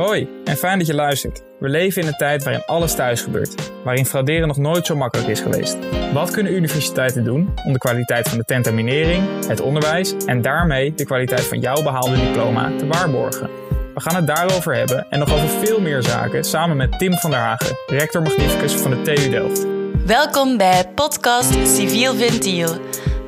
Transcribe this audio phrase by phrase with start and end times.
[0.00, 1.42] Hoi en fijn dat je luistert.
[1.58, 5.28] We leven in een tijd waarin alles thuis gebeurt, waarin frauderen nog nooit zo makkelijk
[5.28, 5.76] is geweest.
[6.12, 11.04] Wat kunnen universiteiten doen om de kwaliteit van de tentaminering, het onderwijs en daarmee de
[11.04, 13.50] kwaliteit van jouw behaalde diploma te waarborgen?
[13.94, 17.30] We gaan het daarover hebben en nog over veel meer zaken samen met Tim van
[17.30, 19.66] der Hagen, rector magnificus van de TU Delft.
[20.06, 22.70] Welkom bij podcast Civiel Ventiel,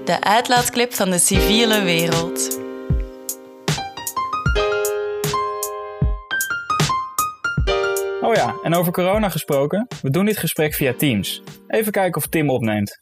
[0.04, 2.61] de uitlaatclip van de civiele wereld.
[8.32, 11.42] Oh ja, en over corona gesproken, we doen dit gesprek via Teams.
[11.68, 12.98] Even kijken of Tim opneemt.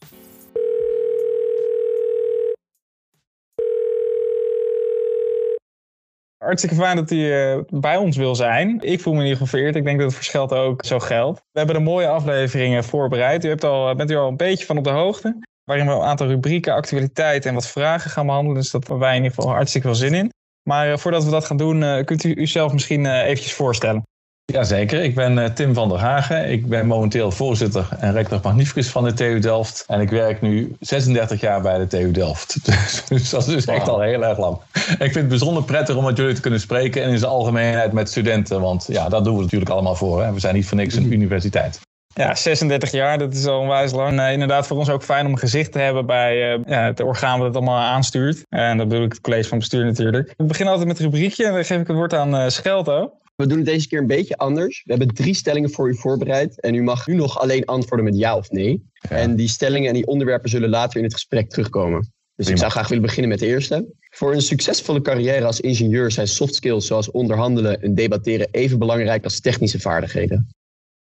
[6.37, 8.79] Hartstikke fijn dat u eh, bij ons wil zijn.
[8.79, 9.75] Ik voel me in ieder geval vereerd.
[9.75, 11.41] Ik denk dat het voor Scheld ook zo geldt.
[11.51, 13.45] We hebben een mooie aflevering voorbereid.
[13.45, 15.39] U hebt al, bent u al een beetje van op de hoogte.
[15.63, 18.57] Waarin we een aantal rubrieken, actualiteiten en wat vragen gaan behandelen.
[18.57, 20.31] Dus dat hebben wij in ieder geval hartstikke veel zin in.
[20.69, 24.09] Maar eh, voordat we dat gaan doen, eh, kunt u uzelf misschien eventjes voorstellen.
[24.51, 26.51] Jazeker, ik ben uh, Tim van der Hagen.
[26.51, 29.83] Ik ben momenteel voorzitter en rector magnificus van de TU Delft.
[29.87, 32.57] En ik werk nu 36 jaar bij de TU Delft.
[33.09, 34.57] Dus, dat is dus echt al heel erg lang.
[34.73, 37.91] ik vind het bijzonder prettig om met jullie te kunnen spreken en in zijn algemeenheid
[37.91, 38.61] met studenten.
[38.61, 40.23] Want ja, daar doen we natuurlijk allemaal voor.
[40.23, 40.33] Hè.
[40.33, 41.11] We zijn niet voor niks een mm.
[41.11, 41.79] universiteit.
[42.13, 44.19] Ja, 36 jaar, dat is al onwijs lang.
[44.19, 46.99] Uh, inderdaad, voor ons ook fijn om een gezicht te hebben bij uh, ja, het
[46.99, 48.45] orgaan wat het allemaal aanstuurt.
[48.49, 50.33] En dat bedoel ik het college van bestuur natuurlijk.
[50.37, 53.13] We beginnen altijd met een rubriekje en dan geef ik het woord aan uh, Schelto.
[53.35, 54.83] We doen het deze keer een beetje anders.
[54.85, 56.61] We hebben drie stellingen voor u voorbereid.
[56.61, 58.83] En u mag nu nog alleen antwoorden met ja of nee.
[59.09, 62.11] En die stellingen en die onderwerpen zullen later in het gesprek terugkomen.
[62.35, 63.93] Dus ik zou graag willen beginnen met de eerste.
[64.09, 69.23] Voor een succesvolle carrière als ingenieur zijn soft skills zoals onderhandelen en debatteren even belangrijk
[69.23, 70.47] als technische vaardigheden.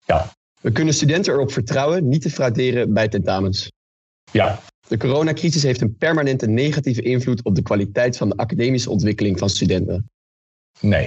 [0.04, 0.32] Ja.
[0.60, 3.72] We kunnen studenten erop vertrouwen niet te frauderen bij tentamens.
[4.32, 4.60] Ja.
[4.88, 9.50] De coronacrisis heeft een permanente negatieve invloed op de kwaliteit van de academische ontwikkeling van
[9.50, 10.10] studenten.
[10.80, 11.06] Nee.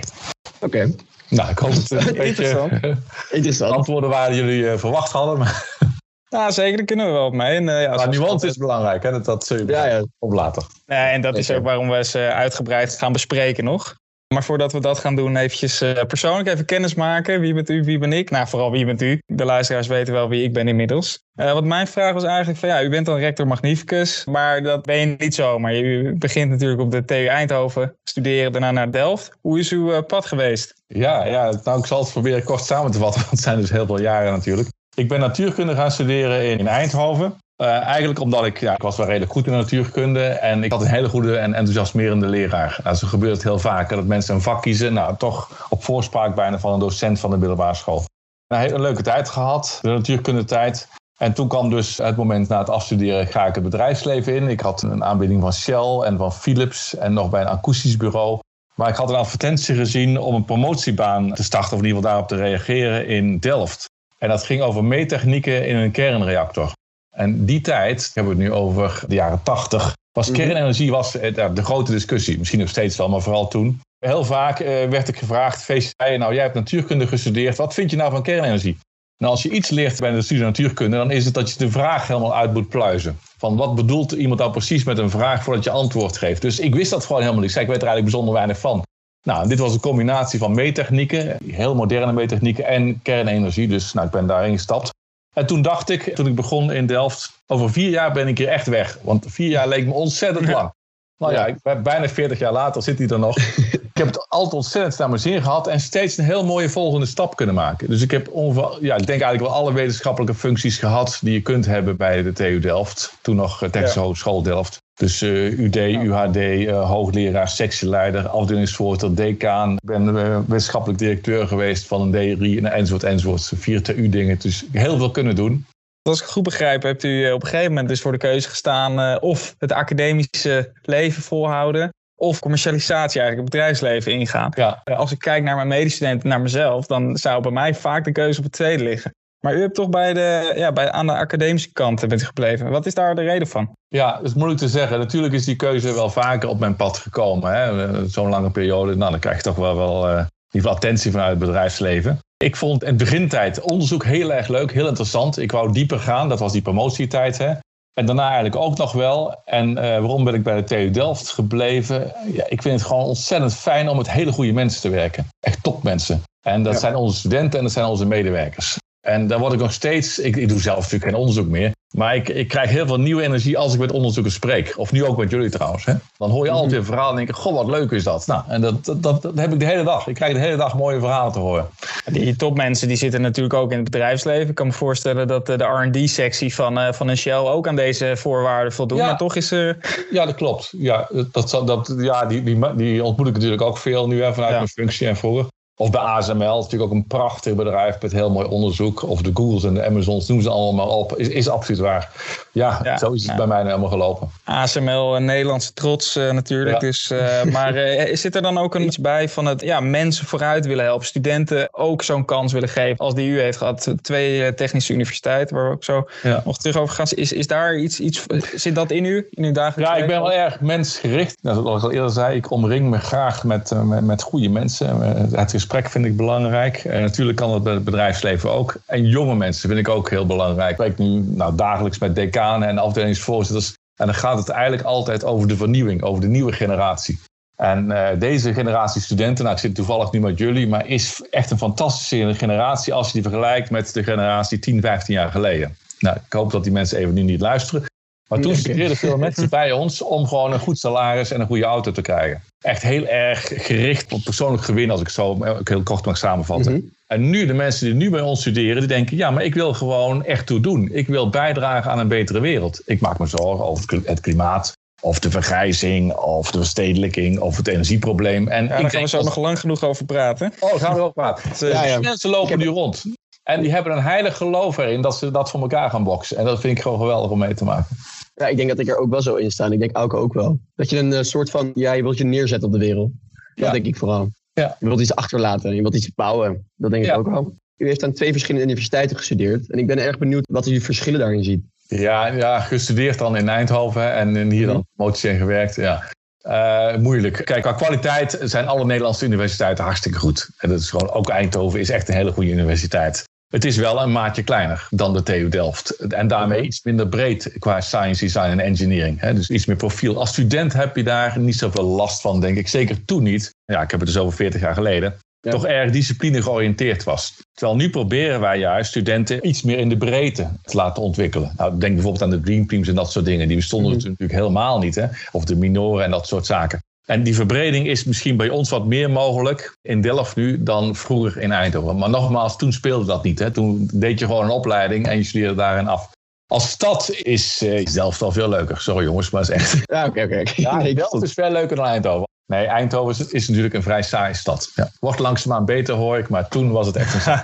[0.59, 0.91] Oké.
[1.29, 2.69] Nou, ik hoop het een beetje
[3.31, 3.73] Interessant.
[3.75, 5.37] Antwoorden waar jullie uh, verwacht hadden.
[5.37, 5.65] Maar...
[6.29, 7.55] Ja, zeker, daar kunnen we wel op mee.
[7.55, 9.11] En, uh, ja, maar nuance is belangrijk, hè?
[9.11, 10.03] dat, dat zul je ja, ja.
[10.19, 10.63] op later.
[10.85, 13.95] Ja, en dat is ook waarom we ze uitgebreid gaan bespreken nog.
[14.33, 17.39] Maar voordat we dat gaan doen, eventjes uh, persoonlijk even kennis maken.
[17.39, 18.29] Wie bent u, wie ben ik?
[18.29, 19.21] Nou, vooral wie bent u?
[19.25, 21.23] De luisteraars weten wel wie ik ben inmiddels.
[21.35, 24.85] Uh, wat mijn vraag was eigenlijk van, ja, u bent dan rector magnificus, maar dat
[24.85, 25.75] ben je niet zomaar.
[25.75, 29.31] U begint natuurlijk op de TU Eindhoven, studeren daarna naar Delft.
[29.41, 30.73] Hoe is uw uh, pad geweest?
[30.87, 33.69] Ja, ja, nou, ik zal het proberen kort samen te vatten, want het zijn dus
[33.69, 34.69] heel veel jaren natuurlijk.
[34.95, 37.35] Ik ben natuurkunde gaan studeren in Eindhoven.
[37.63, 40.81] Uh, eigenlijk omdat ik, ja, ik was wel redelijk goed in natuurkunde en ik had
[40.81, 42.79] een hele goede en enthousiasmerende leraar.
[42.83, 46.35] Nou, zo gebeurt het heel vaak dat mensen een vak kiezen, nou toch op voorspraak
[46.35, 48.03] bijna van een docent van de middelbare school.
[48.47, 50.87] Nou, een leuke tijd gehad, de natuurkunde tijd.
[51.17, 54.47] En toen kwam dus het moment na het afstuderen, ga ik het bedrijfsleven in.
[54.47, 58.39] Ik had een aanbieding van Shell en van Philips en nog bij een akoestisch bureau.
[58.75, 62.11] Maar ik had een advertentie gezien om een promotiebaan te starten, of in ieder geval
[62.11, 63.89] daarop te reageren in Delft.
[64.17, 66.71] En dat ging over meettechnieken in een kernreactor.
[67.13, 70.37] En die tijd, hebben we het nu over de jaren tachtig, was mhm.
[70.37, 72.37] kernenergie was de grote discussie.
[72.37, 73.81] Misschien nog steeds wel, maar vooral toen.
[73.99, 77.97] Heel vaak uh, werd ik gevraagd, VCI, nou jij hebt natuurkunde gestudeerd, wat vind je
[77.97, 78.77] nou van kernenergie?
[79.17, 81.71] Nou, als je iets leert bij de studie natuurkunde, dan is het dat je de
[81.71, 83.17] vraag helemaal uit moet pluizen.
[83.37, 86.41] Van wat bedoelt iemand nou precies met een vraag voordat je antwoord geeft?
[86.41, 87.49] Dus ik wist dat gewoon helemaal niet.
[87.49, 88.83] Ik zei, ik weet er eigenlijk bijzonder weinig van.
[89.23, 93.67] Nou, dit was een combinatie van meettechnieken, heel moderne meettechnieken en kernenergie.
[93.67, 94.91] Dus nou, ik ben daarin gestapt.
[95.33, 98.47] En toen dacht ik, toen ik begon in Delft, over vier jaar ben ik hier
[98.47, 98.97] echt weg.
[99.01, 100.73] Want vier jaar leek me ontzettend lang.
[101.17, 103.37] Nou ja, ik, bijna 40 jaar later zit hij er nog.
[103.93, 107.05] ik heb het altijd ontzettend naar mijn zin gehad en steeds een heel mooie volgende
[107.05, 107.89] stap kunnen maken.
[107.89, 111.41] Dus ik heb ongeveer, ja, ik denk eigenlijk wel alle wetenschappelijke functies gehad die je
[111.41, 113.13] kunt hebben bij de TU Delft.
[113.21, 114.05] Toen nog eh, Technische ja.
[114.05, 114.82] Hogeschool Delft.
[114.93, 119.73] Dus uh, UD, UHD, uh, hoogleraar, sectieleider, afdelingsvoorzitter, decaan.
[119.73, 123.51] Ik ben uh, wetenschappelijk directeur geweest van een DRI enzovoort enzovoort.
[123.55, 124.39] Vier TU-dingen.
[124.39, 125.65] Dus heel veel kunnen doen.
[126.01, 129.21] Als ik goed begrijp, hebt u op een gegeven moment dus voor de keuze gestaan
[129.21, 134.51] of het academische leven volhouden of commercialisatie eigenlijk het bedrijfsleven ingaan.
[134.55, 134.81] Ja.
[134.83, 138.37] Als ik kijk naar mijn medestudenten, naar mezelf, dan zou bij mij vaak de keuze
[138.37, 139.13] op het tweede liggen.
[139.45, 142.69] Maar u hebt toch bij de, ja, bij, aan de academische kant bent gebleven.
[142.69, 143.69] Wat is daar de reden van?
[143.87, 144.99] Ja, dat is moeilijk te zeggen.
[144.99, 148.09] Natuurlijk is die keuze wel vaker op mijn pad gekomen.
[148.09, 151.39] Zo'n lange periode, nou, dan krijg je toch wel, wel uh, die attentie vanuit het
[151.39, 152.19] bedrijfsleven.
[152.37, 155.37] Ik vond in begintijd onderzoek heel erg leuk, heel interessant.
[155.37, 157.37] Ik wou dieper gaan, dat was die promotietijd.
[157.37, 157.53] Hè.
[157.93, 159.41] En daarna eigenlijk ook nog wel.
[159.45, 162.11] En uh, waarom ben ik bij de TU Delft gebleven?
[162.31, 165.27] Ja, ik vind het gewoon ontzettend fijn om met hele goede mensen te werken.
[165.39, 166.21] Echt topmensen.
[166.45, 168.77] En dat zijn onze studenten en dat zijn onze medewerkers.
[169.03, 172.15] En daar word ik nog steeds, ik, ik doe zelf natuurlijk geen onderzoek meer, maar
[172.15, 174.73] ik, ik krijg heel veel nieuwe energie als ik met onderzoekers spreek.
[174.77, 175.85] Of nu ook met jullie trouwens.
[175.85, 175.93] Hè?
[176.17, 178.27] Dan hoor je altijd weer verhalen en denk ik, goh, wat leuk is dat.
[178.27, 180.07] Nou, en dat, dat, dat, heb ik de hele dag.
[180.07, 181.67] Ik krijg de hele dag mooie verhalen te horen.
[182.05, 184.49] Die topmensen die zitten natuurlijk ook in het bedrijfsleven.
[184.49, 188.13] Ik kan me voorstellen dat de R&D-sectie van, uh, van een Shell ook aan deze
[188.17, 188.97] voorwaarden voldoet.
[188.97, 189.05] Ja.
[189.05, 189.51] Maar toch is...
[189.51, 189.73] Uh...
[190.11, 190.73] Ja, dat klopt.
[190.77, 194.51] Ja, dat, dat, ja die, die, die ontmoet ik natuurlijk ook veel nu hè, vanuit
[194.51, 194.57] ja.
[194.57, 195.45] mijn functie en vroeger.
[195.75, 199.01] Of bij ASML, natuurlijk ook een prachtig bedrijf met heel mooi onderzoek.
[199.01, 201.17] Of de Googles en de Amazons, noem ze allemaal op.
[201.17, 202.11] Is, is absoluut waar.
[202.53, 204.29] Ja, zo is het bij mij nou helemaal gelopen.
[204.43, 206.79] ASML, een Nederlandse trots uh, natuurlijk.
[206.79, 210.25] Dus, uh, maar uh, zit er dan ook een iets bij van het ja, mensen
[210.25, 211.05] vooruit willen helpen?
[211.05, 213.93] Studenten ook zo'n kans willen geven als die u heeft gehad.
[214.01, 216.07] Twee technische universiteiten, waar we ook zo
[216.43, 217.05] nog terug over gaan.
[217.15, 218.25] Is, is daar iets, iets,
[218.55, 221.37] zit dat in u, in uw dagelijks Ja, ik ben wel erg mensgericht.
[221.41, 224.99] Nou, zoals ik al eerder zei, ik omring me graag met, met, met goede mensen.
[225.35, 226.83] Het gesprek vind ik belangrijk.
[226.83, 228.75] Natuurlijk kan het bij het bedrijfsleven ook.
[228.85, 230.69] En jonge mensen vind ik ook heel belangrijk.
[230.69, 233.73] Ik spreek nu nou, dagelijks met en afdelingsvoorzitters.
[233.95, 237.19] En dan gaat het eigenlijk altijd over de vernieuwing, over de nieuwe generatie.
[237.55, 241.51] En uh, deze generatie studenten, nou ik zit toevallig nu met jullie, maar is echt
[241.51, 245.77] een fantastische generatie als je die vergelijkt met de generatie 10, 15 jaar geleden.
[245.99, 247.85] Nou, ik hoop dat die mensen even nu niet luisteren.
[248.27, 251.63] Maar toen studeerden veel mensen bij ons om gewoon een goed salaris en een goede
[251.63, 252.43] auto te krijgen.
[252.61, 256.73] Echt heel erg gericht op persoonlijk gewin, als ik zo heel kort mag samenvatten.
[256.73, 256.81] Mhm.
[257.07, 259.73] En nu, de mensen die nu bij ons studeren, die denken: ja, maar ik wil
[259.73, 260.89] gewoon echt toe doen.
[260.91, 262.81] Ik wil bijdragen aan een betere wereld.
[262.85, 267.67] Ik maak me zorgen over het klimaat, of de vergrijzing, of de verstedelijking, of het
[267.67, 268.47] energieprobleem.
[268.47, 270.53] En ja, daar gaan we zo nog lang genoeg over praten.
[270.59, 271.67] Oh, gaan we over praten.
[271.69, 271.99] Ja, ja.
[271.99, 273.03] Mensen lopen nu rond.
[273.43, 276.37] En die hebben een heilig geloof erin dat ze dat voor elkaar gaan boksen.
[276.37, 277.95] En dat vind ik gewoon geweldig om mee te maken.
[278.35, 279.65] Ja, ik denk dat ik er ook wel zo in sta.
[279.65, 280.59] Ik denk Auke ook wel.
[280.75, 283.11] Dat je een uh, soort van, ja, je wilt je neerzetten op de wereld.
[283.55, 284.29] Dat denk ik vooral.
[284.53, 284.77] Ja.
[284.79, 286.67] Je wilt iets achterlaten, je wilt iets bouwen.
[286.75, 287.55] Dat denk ik ook wel.
[287.77, 289.71] U heeft aan twee verschillende universiteiten gestudeerd.
[289.71, 291.63] En ik ben erg benieuwd wat u verschillen daarin ziet.
[291.87, 295.75] Ja, ja gestudeerd dan in Eindhoven en hier dan promotie en gewerkt.
[295.75, 296.03] Ja.
[296.47, 297.41] Uh, moeilijk.
[297.45, 300.49] Kijk, qua kwaliteit zijn alle Nederlandse universiteiten hartstikke goed.
[300.57, 303.23] En dat is gewoon, ook Eindhoven is echt een hele goede universiteit.
[303.53, 305.89] Het is wel een maatje kleiner dan de TU Delft.
[305.89, 309.19] En daarmee iets minder breed qua science, design en engineering.
[309.19, 309.33] Hè?
[309.33, 310.19] Dus iets meer profiel.
[310.19, 312.67] Als student heb je daar niet zoveel last van, denk ik.
[312.67, 313.55] Zeker toen niet.
[313.65, 315.15] Ja, ik heb het dus over 40 jaar geleden.
[315.39, 317.33] Toch erg discipline georiënteerd was.
[317.53, 321.53] Terwijl nu proberen wij juist studenten iets meer in de breedte te laten ontwikkelen.
[321.57, 323.47] Nou, denk bijvoorbeeld aan de Dream Teams en dat soort dingen.
[323.47, 324.95] Die bestonden mm natuurlijk helemaal niet.
[324.95, 325.07] Hè?
[325.31, 326.83] Of de minoren en dat soort zaken.
[327.05, 331.41] En die verbreding is misschien bij ons wat meer mogelijk in Delft nu dan vroeger
[331.41, 331.97] in Eindhoven.
[331.97, 333.39] Maar nogmaals, toen speelde dat niet.
[333.39, 333.51] Hè.
[333.51, 336.11] Toen deed je gewoon een opleiding en je studeerde daarin af.
[336.47, 338.81] Als stad is uh, Delft al veel leuker.
[338.81, 339.81] Sorry jongens, maar het is echt...
[339.83, 340.43] Ja, oké, oké.
[340.55, 342.27] Ja, Delft is veel leuker dan Eindhoven.
[342.45, 344.71] Nee, Eindhoven is, natuurlijk een vrij saaie stad.
[344.75, 344.91] Ja.
[344.99, 347.43] Wordt langzaamaan beter, hoor ik, maar toen was het echt een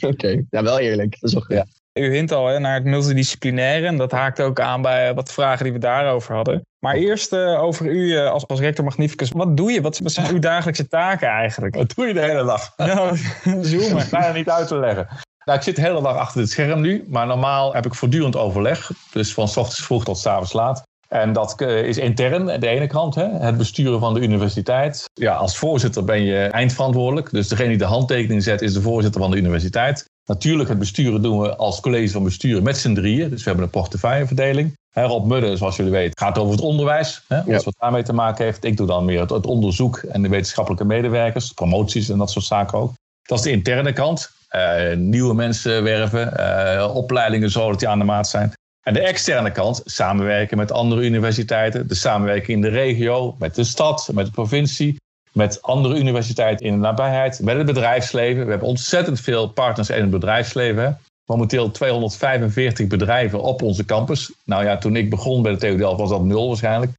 [0.10, 1.20] Oké, ja, wel eerlijk.
[1.20, 1.66] Dat is ook, ja.
[1.92, 3.86] U hint al hè, naar het multidisciplinaire.
[3.86, 6.66] En dat haakt ook aan bij wat vragen die we daarover hadden.
[6.78, 9.30] Maar eerst uh, over u uh, als, als rector magnificus.
[9.30, 9.80] Wat doe je?
[9.80, 11.74] Wat, wat, zijn uw dagelijkse taken eigenlijk?
[11.74, 12.72] Wat doe je de hele dag?
[12.76, 13.16] Nou,
[13.60, 14.06] zoomen.
[14.10, 15.08] Bijna niet uit te leggen.
[15.44, 17.04] Nou, ik zit de hele dag achter het scherm nu.
[17.08, 18.90] Maar normaal heb ik voortdurend overleg.
[19.12, 20.82] Dus van s ochtends vroeg tot s avonds laat.
[21.08, 25.04] En dat eh, is intern, de ene kant, hè, het besturen van de universiteit.
[25.14, 27.30] Ja, als voorzitter ben je eindverantwoordelijk.
[27.30, 30.04] Dus degene die de handtekening zet, is de voorzitter van de universiteit.
[30.30, 33.30] Natuurlijk, het besturen doen we als college van besturen met z'n drieën.
[33.30, 34.76] Dus we hebben een portefeuilleverdeling.
[34.90, 37.24] Rob Mudde, zoals jullie weten, gaat over het onderwijs.
[37.28, 38.64] Hè, alles wat daarmee te maken heeft.
[38.64, 42.78] Ik doe dan meer het, onderzoek en de wetenschappelijke medewerkers, promoties en dat soort zaken
[42.78, 42.92] ook.
[43.22, 44.30] Dat is de interne kant.
[44.50, 48.52] Uh, nieuwe mensen werven, uh, opleidingen zodat die aan de maat zijn.
[48.82, 53.64] En de externe kant, samenwerken met andere universiteiten, de samenwerking in de regio, met de
[53.64, 54.96] stad, met de provincie,
[55.32, 58.44] met andere universiteiten in de nabijheid, met het bedrijfsleven.
[58.44, 60.98] We hebben ontzettend veel partners in het bedrijfsleven.
[61.24, 64.32] Momenteel 245 bedrijven op onze campus.
[64.44, 66.92] Nou ja, toen ik begon bij de TU Delft was dat nul waarschijnlijk.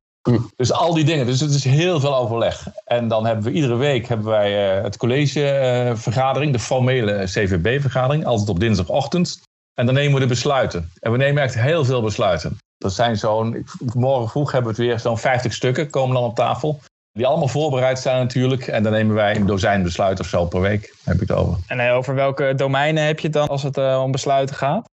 [0.56, 1.26] Dus al die dingen.
[1.26, 2.68] Dus het is heel veel overleg.
[2.86, 8.50] En dan hebben we iedere week hebben wij uh, het collegevergadering, de formele CVB-vergadering, altijd
[8.50, 9.42] op dinsdagochtend.
[9.74, 10.92] En dan nemen we de besluiten.
[11.00, 12.58] En we nemen echt heel veel besluiten.
[12.78, 16.36] Dat zijn zo'n, morgen vroeg hebben we het weer, zo'n 50 stukken komen dan op
[16.36, 16.80] tafel.
[17.14, 18.68] Die allemaal voorbereid zijn natuurlijk.
[18.68, 20.96] En dan nemen wij een dozijn besluiten of zo per week.
[21.04, 21.58] Heb ik het over.
[21.68, 24.90] En eh, over welke domeinen heb je het dan als het uh, om besluiten gaat?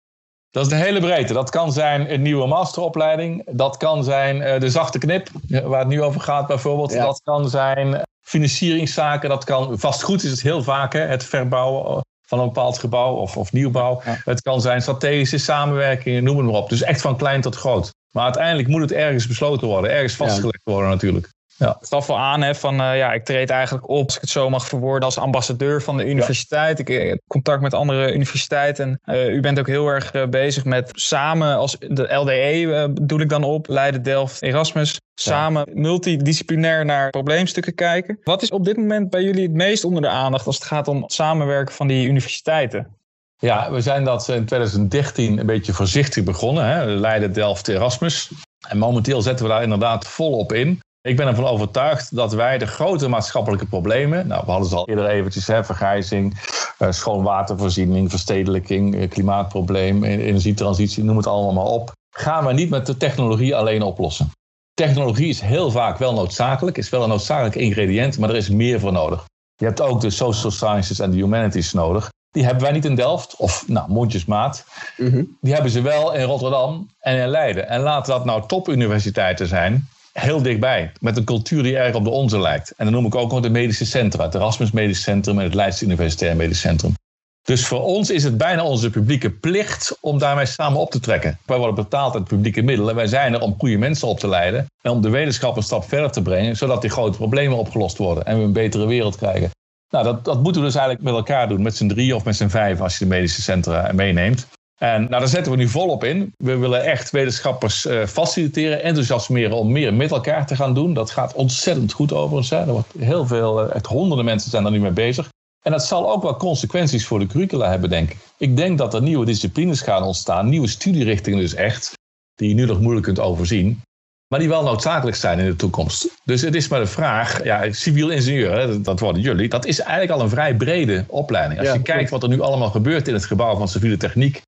[0.51, 1.33] Dat is de hele breedte.
[1.33, 3.43] Dat kan zijn een nieuwe masteropleiding.
[3.51, 6.93] Dat kan zijn uh, de zachte knip, waar het nu over gaat bijvoorbeeld.
[6.93, 7.05] Ja.
[7.05, 9.29] Dat kan zijn financieringszaken.
[9.29, 13.37] Dat kan, vastgoed is het heel vaak, hè, het verbouwen van een bepaald gebouw of,
[13.37, 14.01] of nieuwbouw.
[14.05, 14.19] Ja.
[14.25, 16.69] Het kan zijn strategische samenwerkingen, noem het maar op.
[16.69, 17.95] Dus echt van klein tot groot.
[18.11, 21.35] Maar uiteindelijk moet het ergens besloten worden, ergens vastgelegd worden natuurlijk.
[21.59, 21.77] Ja.
[21.81, 24.31] Ik gaf wel aan hè, van uh, ja, ik treed eigenlijk op, als ik het
[24.31, 26.79] zo mag verwoorden, als ambassadeur van de universiteit.
[26.79, 29.01] Ik heb contact met andere universiteiten.
[29.05, 33.29] Uh, u bent ook heel erg uh, bezig met samen, als de LDE bedoel ik
[33.29, 38.19] dan op, Leiden, Delft, Erasmus, samen multidisciplinair naar probleemstukken kijken.
[38.23, 40.89] Wat is op dit moment bij jullie het meest onder de aandacht als het gaat
[40.89, 42.97] om het samenwerken van die universiteiten?
[43.39, 46.67] Ja, we zijn dat in 2013 een beetje voorzichtig begonnen.
[46.67, 46.85] Hè?
[46.85, 48.31] Leiden, Delft, Erasmus.
[48.69, 50.81] En momenteel zetten we daar inderdaad volop in.
[51.07, 54.89] Ik ben ervan overtuigd dat wij de grote maatschappelijke problemen, nou we hadden ze al
[54.89, 56.35] eerder eventjes, hè, vergrijzing,
[56.79, 62.71] uh, schoon watervoorziening, verstedelijking, uh, klimaatprobleem, energietransitie, noem het allemaal maar op, gaan we niet
[62.71, 64.31] met de technologie alleen oplossen.
[64.75, 68.81] Technologie is heel vaak wel noodzakelijk, is wel een noodzakelijk ingrediënt, maar er is meer
[68.81, 69.25] voor nodig.
[69.57, 72.09] Je hebt ook de social sciences en de humanities nodig.
[72.31, 74.65] Die hebben wij niet in Delft, of nou, mondjesmaat.
[74.97, 75.37] Mm -hmm.
[75.41, 77.69] Die hebben ze wel in Rotterdam en in Leiden.
[77.69, 79.89] En laten dat nou topuniversiteiten zijn,
[80.21, 80.93] heel dichtbij.
[81.01, 82.73] Met een cultuur die erg op de onze lijkt.
[82.77, 84.25] En dan noem ik ook nog de medische centra.
[84.25, 86.95] Het Erasmus Medisch Centrum en het Leids Universitair Medisch Centrum.
[87.43, 91.39] Dus voor ons is het bijna onze publieke plicht om daarmee samen op te trekken.
[91.47, 92.95] Wij worden betaald uit publieke middelen.
[92.95, 94.67] Wij zijn er om goede mensen op te leiden.
[94.83, 96.57] En om de wetenschap een stap verder te brengen.
[96.57, 98.25] Zodat die grote problemen opgelost worden.
[98.25, 99.51] En we een betere wereld krijgen.
[99.89, 101.63] Nou, dat, dat moeten we dus eigenlijk met elkaar doen.
[101.63, 104.47] Met z'n drie of met z'n vijf als je de medische centra meeneemt.
[104.77, 106.33] En nou, daar zetten we nu volop in.
[106.37, 110.95] We willen echt wetenschappers uh, faciliteren, enthousiasmeren om meer met elkaar te gaan doen.
[110.95, 112.51] Dat gaat ontzettend goed overigens.
[112.51, 112.59] Hè.
[112.59, 115.29] Er wordt heel veel, echt honderden mensen zijn er nu mee bezig.
[115.63, 118.17] En dat zal ook wel consequenties voor de curricula hebben, denk ik.
[118.39, 121.93] Ik denk dat er nieuwe disciplines gaan ontstaan, nieuwe studierichtingen dus echt,
[122.35, 123.81] die je nu nog moeilijk kunt overzien,
[124.29, 126.09] maar die wel noodzakelijk zijn in de toekomst.
[126.25, 129.81] Dus het is maar de vraag, ja, civiel ingenieur, hè, dat worden jullie, dat is
[129.81, 131.59] eigenlijk al een vrij brede opleiding.
[131.59, 134.43] Als ja, je kijkt wat er nu allemaal gebeurt in het gebouw van civiele techniek,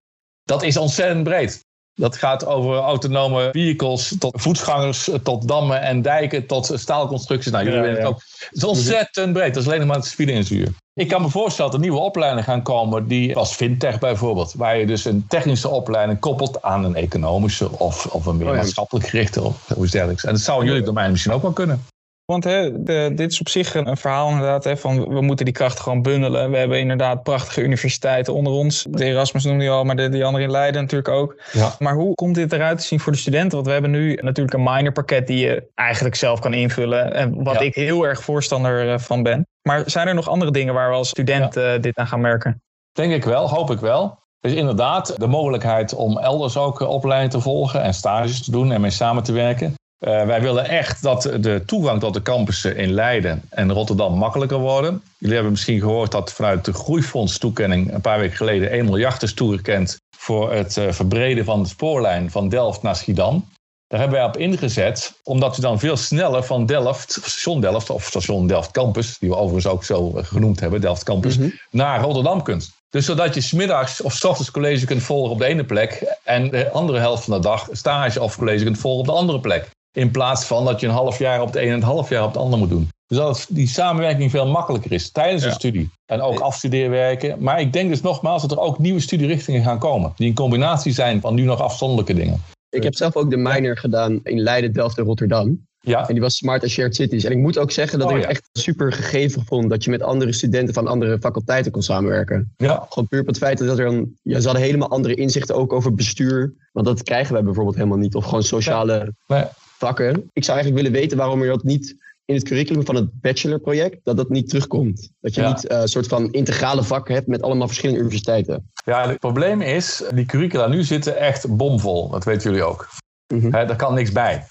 [0.49, 1.67] dat is ontzettend breed.
[1.95, 7.53] Dat gaat over autonome vehicles, tot voetgangers, tot dammen en dijken, tot staalconstructies.
[7.53, 8.23] Nou, jullie ja, weten het ook.
[8.39, 9.55] Het is ontzettend breed.
[9.55, 10.69] Dat is alleen nog maar het civiele ingenieur.
[10.95, 14.79] Ik kan me voorstellen dat er nieuwe opleidingen gaan komen, die als fintech bijvoorbeeld, waar
[14.79, 19.07] je dus een technische opleiding koppelt aan een economische of, of een meer oh maatschappelijk
[19.07, 20.25] gerichte of iets dergelijks.
[20.25, 21.85] En dat zou in jullie domein misschien ook wel kunnen.
[22.33, 25.45] Want hè, de, dit is op zich een, een verhaal inderdaad hè, van we moeten
[25.45, 26.51] die krachten gewoon bundelen.
[26.51, 28.87] We hebben inderdaad prachtige universiteiten onder ons.
[28.91, 31.41] De Erasmus noemde je al, maar de, die andere in Leiden natuurlijk ook.
[31.53, 31.75] Ja.
[31.79, 33.51] Maar hoe komt dit eruit te zien voor de studenten?
[33.51, 37.15] Want we hebben nu natuurlijk een minorpakket die je eigenlijk zelf kan invullen.
[37.15, 37.61] En wat Ja.
[37.61, 39.47] ik heel erg voorstander eh, van ben.
[39.63, 42.63] Maar zijn er nog andere dingen waar we als student eh, dit aan gaan merken?
[42.93, 44.19] Denk ik wel, hoop ik wel.
[44.41, 48.73] Is inderdaad de mogelijkheid om elders ook eh, opleiding te volgen en stages te doen
[48.73, 49.75] en mee samen te werken.
[49.99, 54.59] Eh, wij willen echt dat de toegang tot de campussen in Leiden en Rotterdam makkelijker
[54.59, 55.03] worden.
[55.19, 59.35] Jullie hebben misschien gehoord dat vanuit de groeifondstoekenning een paar weken geleden 1 miljard is
[59.35, 63.49] toegekend voor het eh, verbreden van de spoorlijn van Delft naar Schiedam.
[63.87, 68.05] Daar hebben wij op ingezet, omdat je dan veel sneller van Delft, station Delft of
[68.05, 71.39] station Delft Campus, die we overigens ook zo genoemd hebben, Delft Campus,
[71.71, 72.71] naar Rotterdam kunt.
[72.91, 76.51] Dus zodat je smiddags of 's ochtends college kunt volgen op de ene plek en
[76.51, 79.69] de andere helft van de dag stage of college kunt volgen op de andere plek.
[79.99, 82.23] In plaats van dat je een half jaar op het een en een half jaar
[82.23, 82.89] op het ander moet doen.
[83.07, 85.49] Dus dat die samenwerking veel makkelijker is tijdens Ja.
[85.49, 85.91] een studie.
[86.07, 87.43] En ook afstudeerwerken.
[87.43, 90.13] Maar ik denk dus nogmaals dat er ook nieuwe studierichtingen gaan komen.
[90.17, 92.43] Die een combinatie zijn van nu nog afzonderlijke dingen.
[92.71, 95.67] Ik heb zelf ook de minor gedaan in Leiden, Delft en Rotterdam.
[95.81, 97.25] Ja, En die was Smart and Shared Cities.
[97.25, 98.29] En ik moet ook zeggen dat Oh, ik ja.
[98.29, 102.53] het echt super gegeven vond dat je met andere studenten van andere faculteiten kon samenwerken.
[102.57, 105.55] ja, Gewoon puur op het feit dat er dan, ja, ze hadden helemaal andere inzichten
[105.55, 106.55] ook over bestuur.
[106.73, 108.15] Want dat krijgen wij bijvoorbeeld helemaal niet.
[108.15, 109.45] Of gewoon sociale nee.
[109.79, 110.31] Vakken.
[110.33, 113.99] Ik zou eigenlijk willen weten waarom er dat niet in het curriculum van het bachelorproject,
[114.03, 115.11] dat dat niet terugkomt.
[115.21, 115.49] Dat je Ja.
[115.49, 118.71] niet eh, een soort van integrale vakken hebt met allemaal verschillende universiteiten.
[118.85, 122.09] ja, het probleem is, die curricula nu zitten echt bomvol.
[122.09, 122.89] Dat weten jullie ook.
[123.35, 123.51] Mhm.
[123.51, 124.47] Daar kan niks bij.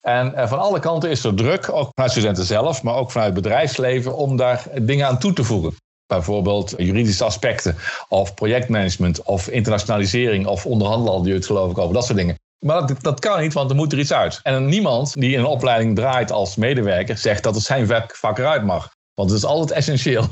[0.00, 3.34] En eh, van alle kanten is er druk, ook vanuit studenten zelf, maar ook vanuit
[3.34, 5.74] het bedrijfsleven, om daar dingen aan toe te voegen.
[6.06, 7.76] Bijvoorbeeld juridische aspecten,
[8.08, 12.34] of projectmanagement, of internationalisering, of onderhandelen je het geloof ik over, dat soort dingen.
[12.66, 14.40] Maar dat, dat kan niet, want er moet er iets uit.
[14.42, 18.38] En niemand die in een opleiding draait als medewerker zegt dat het zijn vak, vak
[18.38, 18.90] eruit mag.
[19.14, 20.26] Want het is altijd essentieel.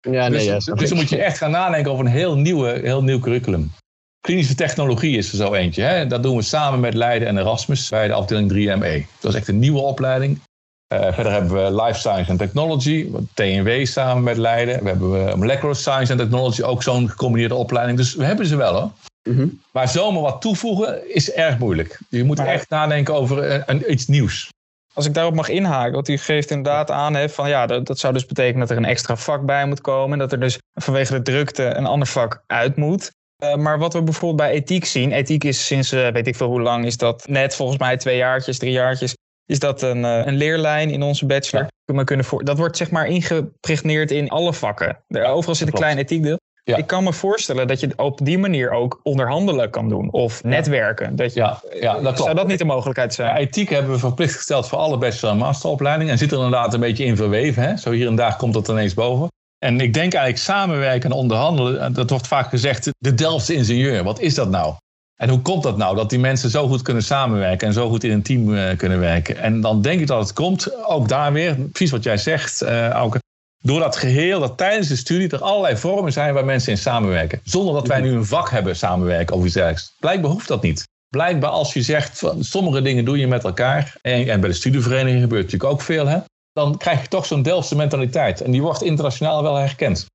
[0.00, 2.80] Ja, nee, dus, ja, dus dan moet je echt gaan nadenken over een heel, nieuwe,
[2.82, 3.72] heel nieuw curriculum.
[4.20, 5.82] Klinische technologie is er zo eentje.
[5.82, 6.06] Hè?
[6.06, 9.06] Dat doen we samen met Leiden en Erasmus bij de afdeling 3ME.
[9.20, 10.40] Dat is echt een nieuwe opleiding.
[10.86, 14.82] Eh, verder hebben we Life Science and Technology, TNW samen met Leiden.
[14.82, 17.98] We hebben eh, Molecular Science and Technology, ook zo'n gecombineerde opleiding.
[17.98, 18.90] Dus we hebben ze wel hoor.
[19.26, 19.46] Mhm.
[19.72, 21.98] Maar zomaar wat toevoegen is erg moeilijk.
[22.08, 24.48] Je moet Maar- echt nadenken over eh, een, iets nieuws.
[24.94, 27.98] Als ik daarop mag inhaken, want u geeft inderdaad aan hè, van ja, dat, dat
[27.98, 30.12] zou dus betekenen dat er een extra vak bij moet komen.
[30.12, 33.10] En dat er dus vanwege de drukte een ander vak uit moet.
[33.36, 36.48] Eh, maar wat we bijvoorbeeld bij ethiek zien, ethiek is sinds eh, weet ik veel
[36.48, 39.14] hoe lang is dat net volgens mij twee jaartjes, drie jaartjes
[39.46, 41.66] is dat een, een leerlijn in onze bachelor.
[42.04, 44.98] Kunnen voor, dat wordt zeg maar ingepregneerd in alle vakken.
[45.08, 46.38] Er, overal zit een klein ethiekdeel.
[46.66, 46.76] Ja.
[46.76, 51.16] Ik kan me voorstellen dat je op die manier ook onderhandelen kan doen of netwerken.
[51.16, 52.18] Dat je, ja, ja, dat klopt.
[52.18, 53.36] Zou dat niet de mogelijkheid zijn?
[53.36, 56.12] Ethiek hebben we verplicht gesteld voor alle bachelor- en masteropleidingen.
[56.12, 57.62] En zit er inderdaad een beetje in verweven.
[57.62, 57.76] Hè?
[57.76, 59.28] Zo hier en daar komt dat ineens boven.
[59.58, 64.04] En ik denk eigenlijk samenwerken en onderhandelen, dat wordt vaak gezegd, de Delftse ingenieur.
[64.04, 64.74] Wat is dat nou?
[65.16, 68.04] En hoe komt dat nou, dat die mensen zo goed kunnen samenwerken en zo goed
[68.04, 69.36] in een team uh, kunnen werken?
[69.36, 72.88] En dan denk ik dat het komt, ook daar weer, precies wat jij zegt, uh,
[72.88, 73.18] Auke,
[73.62, 77.40] door dat geheel, dat tijdens de studie er allerlei vormen zijn waar mensen in samenwerken.
[77.44, 79.94] Zonder dat wij nu een vak hebben samenwerken of iets dergelijks.
[79.98, 80.88] Blijkbaar hoeft dat niet.
[81.08, 84.54] Blijkbaar als je zegt, van, sommige dingen doe je met elkaar, en, en bij de
[84.54, 86.18] studievereniging gebeurt natuurlijk ook veel, hè,
[86.52, 88.40] dan krijg je toch zo'n Delftse mentaliteit.
[88.40, 90.06] En die wordt internationaal wel herkend.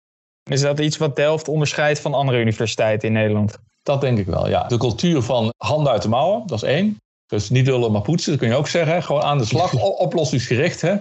[0.49, 3.57] Is dat iets wat Delft onderscheidt van andere universiteiten in Nederland?
[3.83, 4.63] Dat denk ik wel, ja.
[4.63, 6.97] De cultuur van handen uit de mouwen, dat is één.
[7.27, 9.03] Dus niet willen maar poetsen, dat kun je ook zeggen.
[9.03, 9.73] Gewoon aan de slag,
[10.07, 10.81] oplossingsgericht.
[10.81, 10.95] Hè?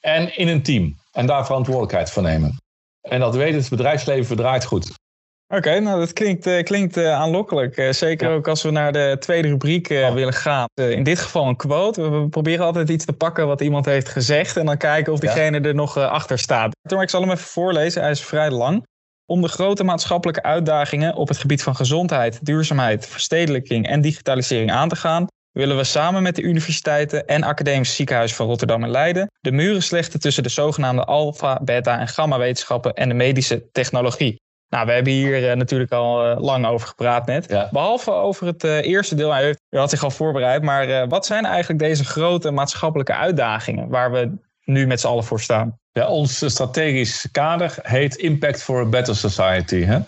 [0.00, 0.96] En in een team.
[1.12, 2.56] En daar verantwoordelijkheid voor nemen.
[3.00, 4.98] En dat weet het bedrijfsleven verdraait goed.
[5.54, 7.76] Oké, nou dat klinkt, uh, klinkt uh, aanlokkelijk.
[7.76, 8.34] Uh, zeker ja.
[8.34, 10.12] ook als we naar de tweede rubriek oh.
[10.12, 10.66] willen gaan.
[10.74, 12.02] in dit geval een quote.
[12.02, 14.56] We, we, proberen altijd iets te pakken wat iemand heeft gezegd.
[14.56, 15.68] En dan kijken of diegene ja.
[15.68, 16.76] er nog achter staat.
[16.90, 18.02] Maar ik zal hem even voorlezen.
[18.02, 18.86] Hij is vrij lang.
[19.26, 24.88] Om de grote maatschappelijke uitdagingen op het gebied van gezondheid, duurzaamheid, verstedelijking en digitalisering aan
[24.88, 29.30] te gaan, willen we samen met de universiteiten en Academisch Ziekenhuis van Rotterdam en Leiden
[29.40, 34.40] de muren slechten tussen de zogenaamde alfa, beta en gamma wetenschappen en de medische technologie.
[34.68, 37.48] Nou, we hebben hier uh, natuurlijk al uh, lang over gepraat net.
[37.48, 37.68] Ja.
[37.72, 41.44] Behalve over het uh, eerste deel, hij heeft, had zich al voorbereid, maar wat zijn
[41.44, 44.30] eigenlijk deze grote maatschappelijke uitdagingen waar we
[44.64, 45.78] nu met z'n allen voor staan?
[45.92, 49.84] Ja, ons strategisch kader heet Impact for a Better Society.
[49.84, 49.98] Hè?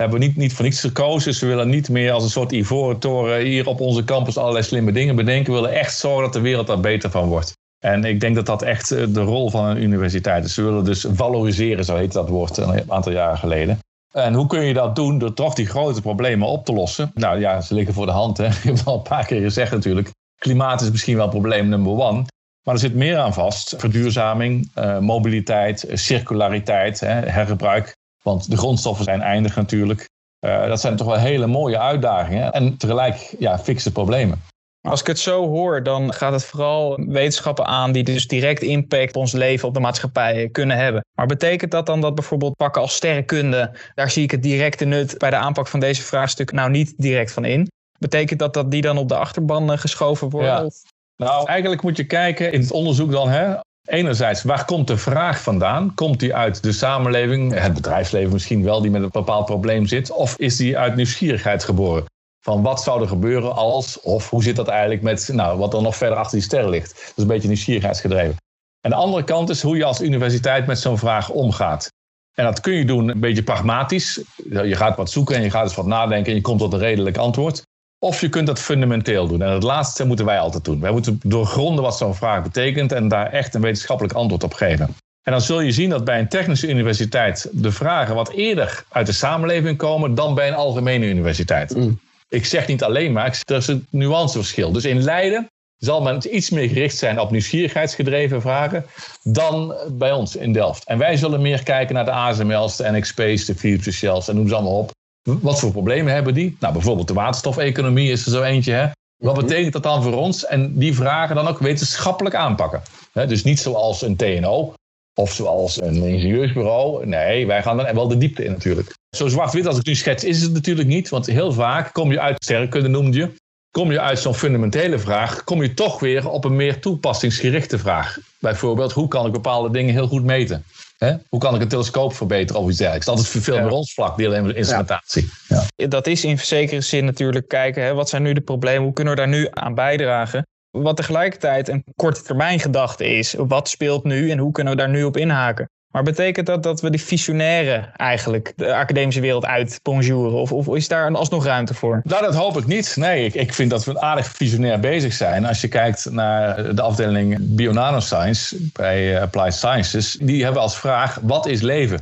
[0.00, 1.40] Hebben we niet, niet voor niets gekozen.
[1.40, 4.92] We willen niet meer als een soort ivoren toren hier op onze campus allerlei slimme
[4.92, 5.52] dingen bedenken.
[5.52, 7.52] We willen echt zorgen dat de wereld daar beter van wordt.
[7.78, 10.56] En ik denk dat dat echt de rol van een universiteit is.
[10.56, 13.78] We willen dus valoriseren, zo heet dat woord een aantal jaren geleden.
[14.12, 17.10] En hoe kun je dat doen door toch die grote problemen op te lossen?
[17.14, 18.36] Nou ja, ze liggen voor de hand.
[18.36, 18.46] Hè.
[18.56, 20.10] Ik heb het al een paar keer gezegd natuurlijk.
[20.38, 22.24] Klimaat is misschien wel probleem nummer one.
[22.62, 23.74] Maar er zit meer aan vast.
[23.78, 27.94] Verduurzaming, uh, mobiliteit, circulariteit, hergebruik.
[28.26, 30.08] Want de grondstoffen zijn eindig natuurlijk.
[30.46, 32.52] Uh, dat zijn toch wel hele mooie uitdagingen.
[32.52, 34.42] En tegelijk ja, fikse problemen.
[34.88, 39.08] Als ik het zo hoor, dan gaat het vooral wetenschappen aan die dus direct impact
[39.08, 41.04] op ons leven, op de maatschappij kunnen hebben.
[41.16, 45.18] Maar betekent dat dan dat bijvoorbeeld pakken als sterrenkunde, daar zie ik het directe nut
[45.18, 47.68] bij de aanpak van deze vraagstuk nou niet direct van in?
[47.98, 50.64] Betekent dat dat die dan op de achterban geschoven worden?
[50.64, 50.70] Ja.
[51.16, 53.54] Nou, eigenlijk moet je kijken in het onderzoek dan, hè,
[53.86, 55.94] Enerzijds, waar komt de vraag vandaan?
[55.94, 60.10] Komt die uit de samenleving, het bedrijfsleven misschien wel, die met een bepaald probleem zit?
[60.10, 62.04] Of is die uit nieuwsgierigheid geboren?
[62.40, 65.82] Van wat zou er gebeuren als, of hoe zit dat eigenlijk met nou, wat er
[65.82, 66.94] nog verder achter die sterren ligt?
[66.94, 68.36] Dat is een beetje nieuwsgierigheidsgedreven.
[68.80, 71.88] En de andere kant is hoe je als universiteit met zo'n vraag omgaat.
[72.34, 74.20] En dat kun je doen een beetje pragmatisch.
[74.50, 76.78] Je gaat wat zoeken en je gaat eens wat nadenken en je komt tot een
[76.78, 77.62] redelijk antwoord.
[77.98, 79.42] Of je kunt dat fundamenteel doen.
[79.42, 80.80] En het laatste moeten wij altijd doen.
[80.80, 84.96] Wij moeten doorgronden wat zo'n vraag betekent en daar echt een wetenschappelijk antwoord op geven.
[85.22, 89.06] En dan zul je zien dat bij een technische universiteit de vragen wat eerder uit
[89.06, 91.76] de samenleving komen dan bij een algemene universiteit.
[91.76, 92.00] Mm.
[92.28, 94.72] Ik zeg niet alleen maar, er is een nuanceverschil.
[94.72, 98.84] Dus in Leiden zal men iets meer gericht zijn op nieuwsgierigheidsgedreven vragen
[99.22, 100.84] dan bij ons in Delft.
[100.84, 104.48] En wij zullen meer kijken naar de ASML's, de NXP's, de Philips Shells en noem
[104.48, 104.90] ze allemaal op.
[105.26, 106.56] Wat voor problemen hebben die?
[106.60, 108.72] Nou, bijvoorbeeld de waterstofeconomie is er zo eentje.
[108.72, 108.88] Hè?
[109.16, 109.46] Wat mhm.
[109.46, 110.46] betekent dat dan voor ons?
[110.46, 112.82] En die vragen dan ook wetenschappelijk aanpakken.
[113.12, 114.74] dus niet zoals een TNO
[115.14, 117.06] of zoals een ingenieursbureau.
[117.06, 118.94] Nee, wij gaan dan wel de diepte in natuurlijk.
[119.16, 121.08] Zo zwart-wit als ik nu schets is het natuurlijk niet.
[121.08, 123.32] Want heel vaak kom je uit sterrenkunde noemde je.
[123.70, 128.18] Kom je uit zo'n fundamentele vraag, kom je toch weer op een meer toepassingsgerichte vraag.
[128.38, 130.64] Bijvoorbeeld, hoe kan ik bepaalde dingen heel goed meten?
[130.96, 131.14] Hè?
[131.28, 133.06] Hoe kan ik een telescoop verbeteren of iets dergelijks?
[133.06, 135.30] Dat is veel meer ons vlak, die instrumentatie.
[135.48, 135.62] Ja.
[135.76, 135.86] Ja.
[135.86, 138.82] Dat is in zekere zin natuurlijk kijken, hè, wat zijn nu de problemen?
[138.82, 140.46] Hoe kunnen we daar nu aan bijdragen?
[140.70, 143.34] Wat tegelijkertijd een korte termijn gedachte is.
[143.38, 145.70] Wat speelt nu en hoe kunnen we daar nu op inhaken?
[145.96, 150.32] Maar betekent dat dat we die visionaire eigenlijk de academische wereld uit bonjouren?
[150.32, 152.00] Of, of is daar alsnog ruimte voor?
[152.04, 152.96] Nou, dat hoop ik niet.
[152.96, 155.44] Nee, ik, ik vind dat we aardig visionair bezig zijn.
[155.44, 161.18] Als je kijkt naar de afdeling Bionanoscience bij eh, Applied Sciences, die hebben als vraag:
[161.22, 161.98] wat is leven?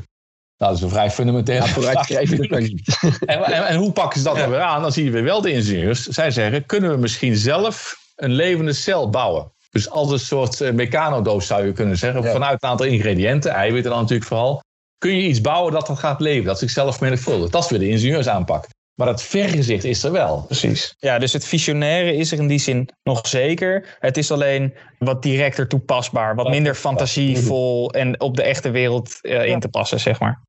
[0.57, 2.11] Nou, dat is een vrij fundamentele vraag.
[2.11, 4.83] en, en, en, hoe pakken ze dat dan weer aan?
[4.83, 6.03] Dan zien we wel de ingenieurs.
[6.03, 9.54] Zij zeggen: kunnen we misschien zelf een levende cel bouwen?
[9.75, 12.25] Dus als een soort uh, mechanodoos zou je kunnen zeggen.
[12.25, 14.61] Vanuit een aantal ingrediënten, eiwitten dan natuurlijk vooral.
[14.99, 17.53] Kun je iets bouwen dat dat gaat leven, dat zichzelf menigvuldigt.
[17.53, 18.67] Dat is weer de ingenieursaanpak.
[18.95, 20.43] Maar dat vergezicht is er wel.
[20.47, 20.95] Precies.
[20.99, 23.97] Ja, dus het visionaire is er in die zin nog zeker.
[24.01, 26.35] Het is alleen wat directer toepasbaar.
[26.35, 30.43] Wat minder fantasievol en op de echte wereld uh, in te passen, zeg maar.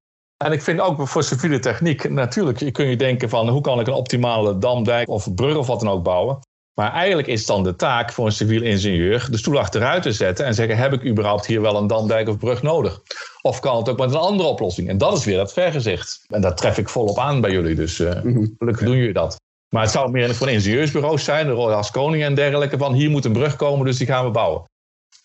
[0.43, 3.88] En ik vind ook voor civiele techniek, natuurlijk kun je denken van hoe kan ik
[3.88, 6.39] een optimale damdijk of brug of wat dan ook bouwen.
[6.75, 10.45] Maar eigenlijk is dan de taak voor een civiel ingenieur de stoel achteruit te zetten
[10.45, 13.01] en zeggen: heb ik überhaupt hier wel een damdijk of brug nodig?
[13.41, 14.89] Of kan het ook met een andere oplossing?
[14.89, 16.25] En dat is weer dat vergezicht.
[16.27, 18.11] En daar tref ik volop aan bij jullie, dus uh,
[18.57, 19.35] gelukkig doen jullie dat.
[19.69, 23.25] Maar het zou meer voor ingenieursbureaus zijn, de Royal Koning en dergelijke, van hier moet
[23.25, 24.63] een brug komen, dus die gaan we bouwen.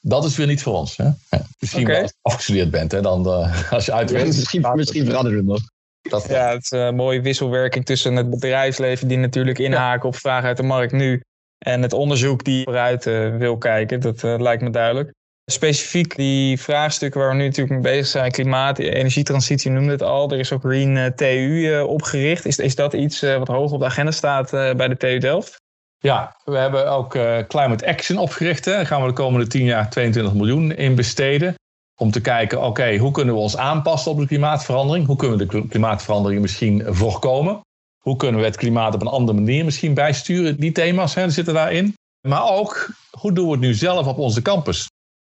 [0.01, 0.97] Dat is weer niet voor ons.
[0.97, 1.05] Hè?
[1.05, 2.03] Ja, misschien okay.
[2.03, 4.37] als je afgestudeerd bent, hè, dan uh, als je uitwerkt.
[4.37, 5.61] misschien, misschien veranderen we nog.
[6.03, 10.49] Dat, ja, het is een mooie wisselwerking tussen het bedrijfsleven, die natuurlijk inhaken op vragen
[10.49, 11.23] uit de markt nu,
[11.61, 14.01] en het onderzoek die vooruit uh, wil kijken.
[14.01, 15.13] Dat uh, lijkt me duidelijk.
[15.51, 20.31] Specifiek die vraagstukken waar we nu natuurlijk mee bezig zijn, klimaat, energietransitie, noemde het al.
[20.31, 22.47] Er is ook Green uh, TU opgericht.
[22.47, 25.57] Is, is dat iets wat hoog op de agenda staat bij de TU Delft?
[25.99, 27.11] Ja, we hebben ook
[27.49, 28.65] Climate Action opgericht.
[28.65, 31.55] Daar gaan we de komende 10 jaar 22 miljoen in besteden.
[31.97, 35.07] Om te kijken, oké, hoe kunnen we ons aanpassen op de klimaatverandering?
[35.07, 37.61] Hoe kunnen we de klimaatverandering misschien voorkomen?
[38.01, 40.57] Hoe kunnen we het klimaat op een andere manier misschien bijsturen?
[40.57, 41.95] Die thema's hè, zitten daarin.
[42.29, 44.89] Maar ook, hoe doen we het nu zelf op onze campus?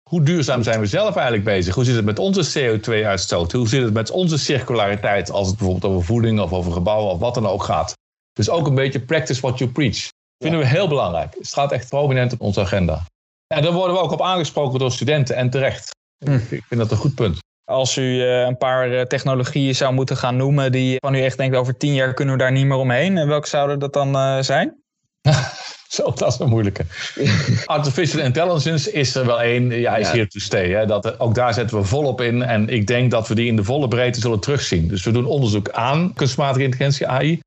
[0.09, 1.75] Hoe duurzaam zijn we zelf eigenlijk bezig?
[1.75, 3.51] Hoe zit het met onze CO2-uitstoot?
[3.51, 7.19] Hoe zit het met onze circulariteit als het bijvoorbeeld over voeding of over gebouwen of
[7.19, 7.93] wat dan ook gaat?
[8.33, 10.09] Dus ook een beetje practice what you preach.
[10.37, 11.35] Vinden we heel belangrijk.
[11.37, 13.05] Het staat echt prominent op onze agenda.
[13.47, 15.95] En daar worden we ook op aangesproken door studenten en terecht.
[16.25, 16.33] Hm.
[16.33, 17.39] Ik vind dat een goed punt.
[17.65, 21.37] Als u uh, een paar uh, technologieën zou moeten gaan noemen die van u echt
[21.37, 23.17] denkt over tien jaar kunnen we daar niet meer omheen.
[23.17, 24.83] En welke zouden dat dan zijn?
[25.87, 26.85] Zo, dat is een moeilijke.
[27.65, 29.69] Artificial intelligence is er wel één.
[29.69, 30.13] Ja, is ja.
[30.13, 30.69] here to stay.
[30.69, 30.85] Hè.
[30.85, 32.41] Dat, ook daar zetten we volop in.
[32.41, 34.87] En ik denk dat we die in de volle breedte zullen terugzien.
[34.87, 37.39] Dus we doen onderzoek aan kunstmatige intelligentie, AI.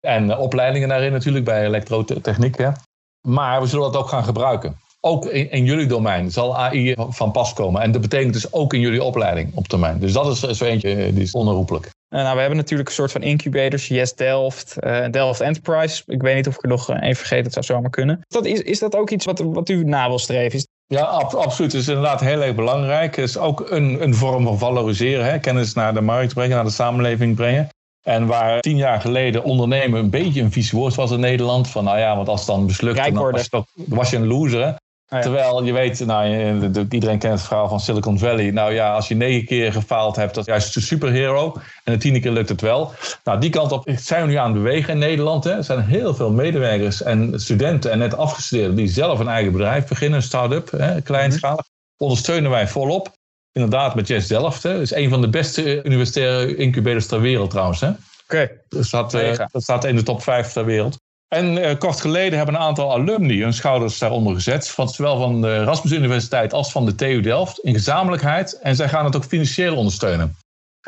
[0.00, 2.58] En opleidingen daarin natuurlijk bij elektrotechniek.
[2.58, 2.70] Hè.
[3.20, 7.30] Maar we zullen dat ook gaan gebruiken ook in, in, jullie domein zal AI van
[7.30, 7.82] pas komen.
[7.82, 9.98] En dat betekent dus ook in jullie opleiding op termijn.
[9.98, 11.84] Dus dat is zo eentje eh, die is onherroepelijk.
[11.84, 16.02] Uh, nou, we hebben natuurlijk een soort van incubators, Yes Delft, uh, Delft Enterprise.
[16.06, 18.16] Ik weet niet of ik er nog één vergeet, dat zou zomaar kunnen.
[18.16, 20.58] Is dat, is, is dat ook iets wat, wat u na wil streven?
[20.58, 21.72] Is ja, ab absoluut.
[21.72, 23.16] Het is inderdaad heel erg belangrijk.
[23.16, 25.24] Het is ook een, een vorm van valoriseren.
[25.24, 25.38] Hè?
[25.38, 27.68] Kennis naar de markt brengen, naar de samenleving brengen.
[28.02, 31.68] En waar tien jaar geleden ondernemen een beetje een vies woord was in Nederland.
[31.68, 34.76] Van nou ja, want als het dan mislukt, dan was, was je een loser.
[35.08, 36.28] Ah, Terwijl je weet, nou,
[36.90, 38.50] iedereen kent het verhaal van Silicon Valley.
[38.50, 41.56] Nou ja, als je negen keer gefaald hebt, dat is juist een superhero.
[41.84, 42.92] En de tiende keer lukt het wel.
[43.24, 45.44] Nou, die kant op zijn we nu aan het bewegen in Nederland.
[45.44, 45.50] Hè.
[45.50, 49.86] Er zijn heel veel medewerkers en studenten en net afgestudeerden die zelf een eigen bedrijf
[49.86, 51.64] beginnen, een start-up, hè, kleinschalig.
[51.64, 52.02] Mhm.
[52.02, 53.12] Ondersteunen wij volop.
[53.52, 54.62] Inderdaad, met Jess Delft.
[54.62, 54.72] Hè.
[54.72, 57.82] Dat is een van de beste universitaire incubators ter wereld trouwens.
[57.82, 57.96] Oké.
[58.28, 58.60] Okay.
[58.68, 60.98] Dat, staat, uh, dat staat in de top 5 ter wereld.
[61.28, 64.68] En uh, kort geleden hebben een aantal alumni hun schouders daaronder gezet.
[64.68, 67.58] Van, zowel van de Erasmus Universiteit als van de TU Delft.
[67.58, 68.58] In gezamenlijkheid.
[68.58, 70.36] En zij gaan het ook financieel ondersteunen.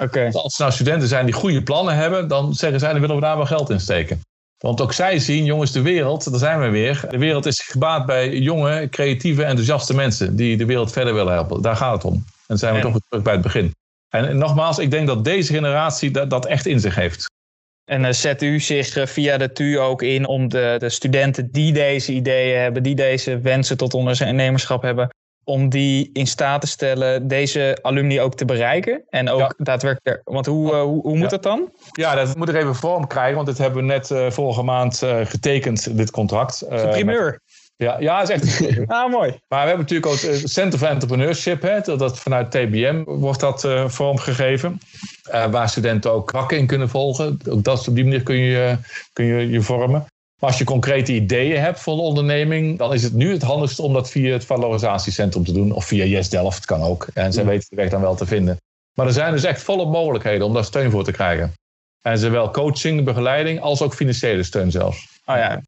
[0.01, 0.31] Okay.
[0.31, 2.29] Als er nou studenten zijn die goede plannen hebben.
[2.29, 4.21] Dan zeggen zij, dan willen we daar wel geld in steken.
[4.59, 7.05] Want ook zij zien, jongens, de wereld, daar zijn we weer.
[7.11, 10.37] De wereld is gebaat bij jonge, creatieve, enthousiaste mensen.
[10.37, 11.63] Die de wereld verder willen helpen.
[11.63, 12.15] Daar gaat het om.
[12.15, 12.93] En dan zijn we en...
[12.93, 13.75] toch terug bij het begin.
[14.09, 17.27] En, en, nogmaals, ik denk dat deze generatie dat, dat echt in zich heeft.
[17.89, 21.51] En uh, zet u zich uh, via de TU ook in om de, de, studenten
[21.51, 25.09] die deze ideeën hebben, die deze wensen tot ondernemerschap hebben,
[25.45, 29.05] om die in staat te stellen deze alumni ook te bereiken?
[29.09, 29.55] En ook ja.
[29.57, 30.21] daadwerkelijk.
[30.25, 31.37] Want hoe, uh, hoe, hoe, moet ja.
[31.37, 31.73] dat dan?
[31.93, 35.97] Ja, dat moet er even vorm krijgen, want dit hebben we net vorige maand getekend,
[35.97, 36.65] dit contract.
[36.69, 37.31] Primeur.
[37.31, 37.41] Met,
[37.79, 38.67] ja, ja, is echt.
[38.87, 39.31] ah, mooi.
[39.49, 41.63] Maar we hebben natuurlijk ook het Center for Entrepreneurship.
[41.63, 44.81] Hè, dat vanuit TBM wordt dat uh, vormgegeven.
[45.33, 47.39] Uh, waar studenten ook vakken in kunnen volgen.
[47.49, 48.77] Ook dat, op die manier kun je,
[49.13, 50.07] kun je je vormen.
[50.41, 53.83] Maar als je concrete ideeën hebt voor een onderneming, dan is het nu het handigste
[53.83, 55.73] om dat via het valorisatiecentrum te doen.
[55.73, 57.07] Of via Yes Delft, kan ook.
[57.15, 57.49] En zij ja.
[57.49, 58.57] weten de weg dan wel te vinden.
[58.95, 61.53] Maar er zijn dus echt volop mogelijkheden om daar steun voor te krijgen.
[62.03, 65.21] En zowel coaching, begeleiding, als ook financiële steun zelfs.
[65.25, 65.63] Oh ja,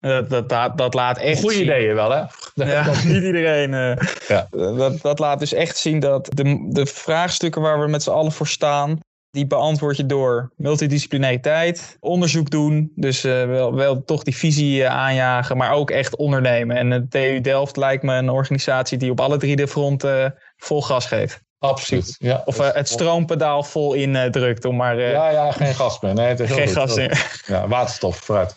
[0.00, 2.22] dat, dat, dat, dat, laat echt Goede ideeën wel, hè?
[2.54, 3.72] Ja, niet iedereen.
[3.72, 3.96] Uh,
[4.28, 4.46] ja.
[4.50, 8.32] dat, dat laat dus echt zien dat de, de vraagstukken waar we met z'n allen
[8.32, 8.98] voor staan,
[9.30, 14.86] die beantwoord je door multidisciplinariteit, onderzoek doen, dus uh, wel, wel toch die visie uh,
[14.86, 16.76] aanjagen, maar ook echt ondernemen.
[16.76, 20.82] En de TU Delft lijkt me een organisatie die op alle drie de fronten vol
[20.82, 21.40] gas geeft.
[21.58, 22.16] Absoluut.
[22.18, 24.64] Ja, of uh, het stroompedaal vol in uh, drukt.
[24.64, 26.14] Om maar, uh, ja, ja, geen gas meer.
[26.14, 27.40] Nee, het is geen gas meer.
[27.46, 28.56] Ja, waterstof, vooruit.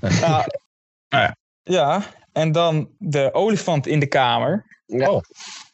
[0.00, 0.46] ja,
[1.20, 1.36] ja.
[1.62, 4.66] ja, en dan de olifant in de kamer.
[4.86, 5.10] Ja.
[5.10, 5.22] Oh.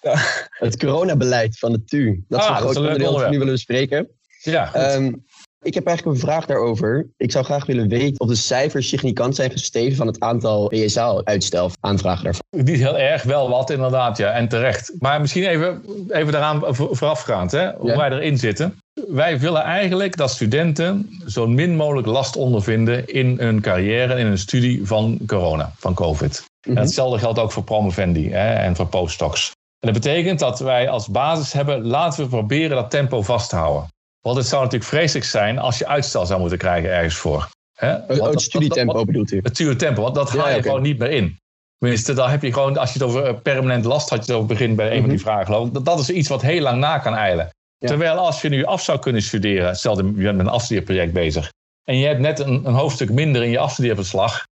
[0.01, 0.15] Ja.
[0.49, 2.25] Het coronabeleid van de TU.
[2.29, 4.09] Dat is ah, een groot onderdeel dat we nu willen bespreken.
[4.43, 5.25] Ja, um,
[5.63, 7.07] Ik heb eigenlijk een vraag daarover.
[7.17, 11.71] Ik zou graag willen weten of de cijfers significant zijn gestegen van het aantal PSA-uitstel
[11.81, 12.43] aanvragen daarvan.
[12.51, 14.93] Niet heel erg, wel wat inderdaad, ja, en terecht.
[14.99, 17.97] Maar misschien even, even daaraan voorafgaand, hè, hoe Ja.
[17.97, 18.79] wij erin zitten.
[19.09, 24.39] Wij willen eigenlijk dat studenten zo min mogelijk last ondervinden in hun carrière, in hun
[24.39, 26.45] studie van corona, van COVID.
[26.67, 26.77] Mhm.
[26.77, 29.51] En hetzelfde geldt ook voor promovendi hè, en voor postdocs.
[29.79, 33.57] En dat betekent dat wij als basis hebben, laten we proberen dat tempo vast te
[33.57, 33.89] houden.
[34.21, 37.49] Want het zou natuurlijk vreselijk zijn als je uitstel zou moeten krijgen ergens voor.
[37.79, 38.07] Hè?
[38.07, 39.41] Want Oh, het studietempo bedoelt u?
[39.43, 41.39] Het studietempo, want dat Ja, ga je gewoon niet meer in.
[41.79, 44.41] Tenminste, dan heb je gewoon, als je het over eh, permanent last had, je het
[44.41, 45.11] over het begin bij een van Mhm.
[45.11, 47.51] die vragen geloof ik, dat, dat is iets wat heel lang na kan eilen.
[47.81, 47.89] Ja.
[47.89, 51.53] Terwijl als je nu af zou kunnen studeren, stel je bent met een afstudeerproject bezig,
[51.85, 54.45] en je hebt net een, een hoofdstuk minder in je afstudeerverslag,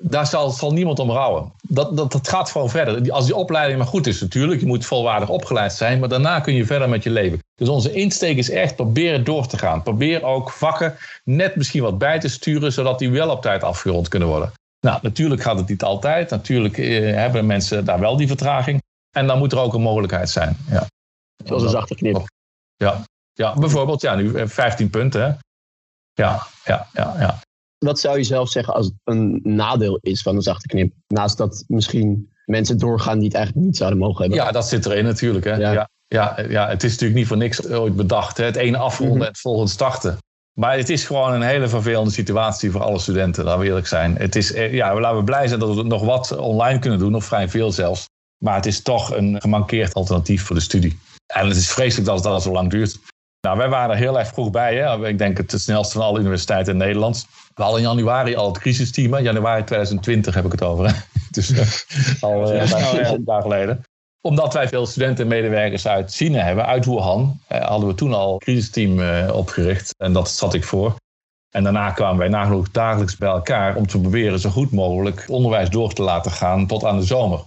[0.00, 1.52] daar zal, zal niemand om rouwen.
[1.62, 3.12] Dat, dat, dat gaat gewoon verder.
[3.12, 6.54] Als die opleiding maar goed is natuurlijk, je moet volwaardig opgeleid zijn, maar daarna kun
[6.54, 7.38] je verder met je leven.
[7.54, 9.82] Dus onze insteek is echt proberen door te gaan.
[9.82, 14.08] Probeer ook vakken net misschien wat bij te sturen, zodat die wel op tijd afgerond
[14.08, 14.52] kunnen worden.
[14.80, 16.30] Nou, natuurlijk gaat het niet altijd.
[16.30, 18.82] Natuurlijk eh, hebben mensen daar wel die vertraging.
[19.16, 20.56] En dan moet er ook een mogelijkheid zijn.
[20.70, 20.86] Ja,
[21.44, 22.26] Zoals een zachte knip.
[23.32, 25.22] Ja bijvoorbeeld, ja, nu eh, 15 punten.
[25.22, 25.32] Hè?
[26.22, 27.40] Ja, ja, ja, ja.
[27.78, 30.92] Wat zou je zelf zeggen als het een nadeel is van een zachte knip?
[31.06, 34.38] Naast dat misschien mensen doorgaan die het eigenlijk niet zouden mogen hebben.
[34.38, 35.44] Ja, dat zit erin natuurlijk.
[35.44, 35.54] Hè?
[35.54, 35.72] Ja.
[35.72, 35.88] Ja.
[36.06, 38.36] Ja, ja, het is natuurlijk niet voor niks ooit bedacht.
[38.36, 38.44] Hè?
[38.44, 39.24] Het ene afronden Mhm.
[39.24, 40.18] en het volgende starten.
[40.58, 44.16] Maar het is gewoon een hele vervelende situatie voor alle studenten, laten we eerlijk zijn.
[44.16, 47.12] Het is, eh, ja, laten we blij zijn dat we nog wat online kunnen doen,
[47.12, 48.06] nog vrij veel zelfs.
[48.44, 50.98] Maar het is toch een gemankeerd alternatief voor de studie.
[51.26, 52.98] En het is vreselijk dat het al zo lang duurt.
[53.40, 54.76] Nou, wij waren er heel erg vroeg bij.
[54.76, 55.08] Hè?
[55.08, 57.26] Ik denk het het snelste van alle universiteiten in Nederland.
[57.54, 59.12] We hadden in januari al het crisisteam.
[59.12, 59.18] hè.
[59.18, 60.86] Januari 2020 heb ik het over.
[60.86, 60.92] Hè?
[61.30, 62.62] Dus eh, al Ja,
[62.94, 63.84] een jaar geleden
[64.26, 68.12] omdat wij veel studenten en medewerkers uit China hebben, uit Wuhan, eh, hadden we toen
[68.12, 69.94] al een crisisteam eh, opgericht.
[69.96, 70.96] En dat zat ik voor.
[71.50, 75.70] En daarna kwamen wij nagenoeg dagelijks bij elkaar om te proberen zo goed mogelijk onderwijs
[75.70, 77.44] door te laten gaan tot aan de zomer.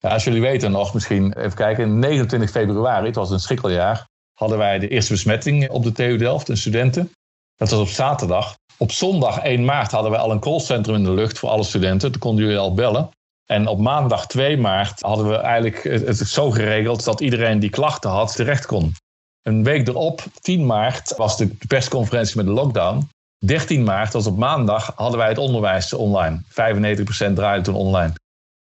[0.00, 4.78] Als jullie weten nog, misschien even kijken, 29 februari, het was een schrikkeljaar, hadden wij
[4.78, 7.10] de eerste besmetting op de TU Delft, een studenten.
[7.56, 8.56] Dat was op zaterdag.
[8.76, 12.12] Op zondag 1 maart hadden wij al een callcentrum in de lucht voor alle studenten.
[12.12, 13.10] Toen konden jullie al bellen.
[13.46, 18.10] En op maandag 2 maart hadden we eigenlijk het zo geregeld dat iedereen die klachten
[18.10, 18.94] had terecht kon.
[19.42, 23.08] Een week erop, 10 maart, was de persconferentie met de lockdown.
[23.44, 26.42] 13 maart, was op maandag, hadden wij het onderwijs online.
[26.48, 28.12] 95% draaide toen online.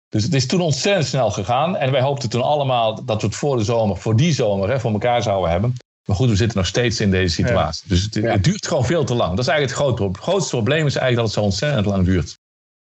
[0.09, 1.77] Dus het is toen ontzettend snel gegaan.
[1.77, 4.81] En wij hoopten toen allemaal dat we het voor de zomer, voor die zomer, hè,
[4.81, 5.75] voor elkaar zouden hebben.
[6.09, 7.89] Maar goed, we zitten nog steeds in deze situatie.
[7.89, 8.31] Dus het, Ja.
[8.31, 9.31] het duurt gewoon veel te lang.
[9.31, 10.13] Dat is eigenlijk het probleem.
[10.13, 12.39] het grootste probleem is eigenlijk dat het zo ontzettend lang duurt.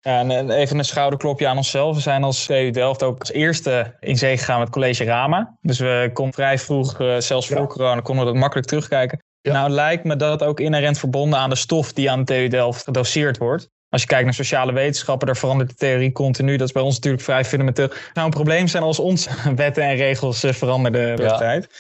[0.02, 1.96] Ja, en even een schouderklopje aan onszelf.
[1.96, 5.58] We zijn als TU Delft ook als eerste in zee gegaan met college Rama.
[5.62, 7.66] Dus we konden vrij vroeg, eh, zelfs voor Ja.
[7.68, 9.24] corona, konden we dat makkelijk terugkijken.
[9.42, 12.84] Nou lijkt me dat ook inherent verbonden aan de stof die aan de TU Delft
[12.84, 13.70] gedoseerd wordt.
[13.89, 16.58] Als je kijkt naar sociale wetenschappen, daar verandert de theorie continu.
[16.58, 17.86] Dat is bij ons natuurlijk vrij fundamenteel.
[17.88, 21.38] Het zou een probleem zijn als onze wetten en regels eh, veranderden met de Ja.
[21.38, 21.80] tijd.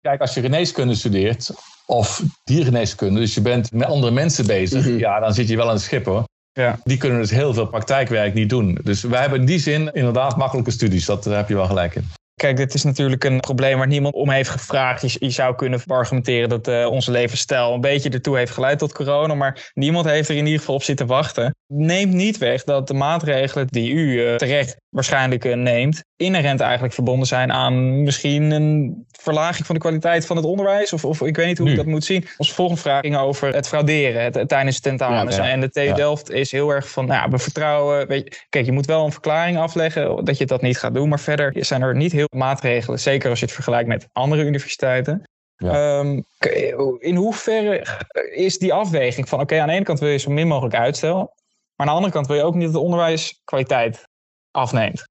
[0.00, 1.50] Kijk, als je geneeskunde studeert
[1.86, 4.98] of diergeneeskunde, dus je bent met andere mensen bezig, Mhm.
[4.98, 6.24] ja, dan zit je wel aan het schip hoor.
[6.52, 6.78] Ja.
[6.84, 8.78] Die kunnen dus heel veel praktijkwerk niet doen.
[8.82, 11.04] Dus wij hebben in die zin inderdaad makkelijke studies.
[11.04, 12.08] Dat daar heb je wel gelijk in.
[12.36, 15.12] Kijk, dit is natuurlijk een probleem waar niemand om heeft gevraagd.
[15.12, 19.34] Je, zou kunnen argumenteren dat eh, onze levensstijl een beetje ertoe heeft geleid tot corona.
[19.34, 21.56] Maar niemand heeft er in ieder geval op zitten wachten.
[21.68, 26.94] Neemt niet weg dat de maatregelen die u eh, terecht waarschijnlijk eh, neemt, inherent eigenlijk
[26.94, 30.92] verbonden zijn aan misschien een verlaging van de kwaliteit van het onderwijs.
[30.92, 31.72] Of, of ik weet niet hoe Nu.
[31.72, 32.26] ik dat moet zien.
[32.36, 35.36] Onze volgende vraag ging over het frauderen het, het tijdens tentamens.
[35.36, 35.50] Ja, ja.
[35.50, 35.94] En de TU Ja.
[35.94, 38.06] Delft is heel erg van, nou, ja, we vertrouwen.
[38.06, 41.08] Weet je, kijk, je moet wel een verklaring afleggen dat je dat niet gaat doen.
[41.08, 42.98] Maar verder zijn er niet heel veel maatregelen.
[42.98, 45.22] Zeker als je het vergelijkt met andere universiteiten.
[45.56, 46.20] Ehm,
[46.98, 47.86] in hoeverre
[48.34, 51.34] is die afweging van, oké, aan de ene kant wil je zo min mogelijk uitstel.
[51.76, 54.02] Maar aan de andere kant wil je ook niet dat de onderwijskwaliteit
[54.50, 55.04] afneemt.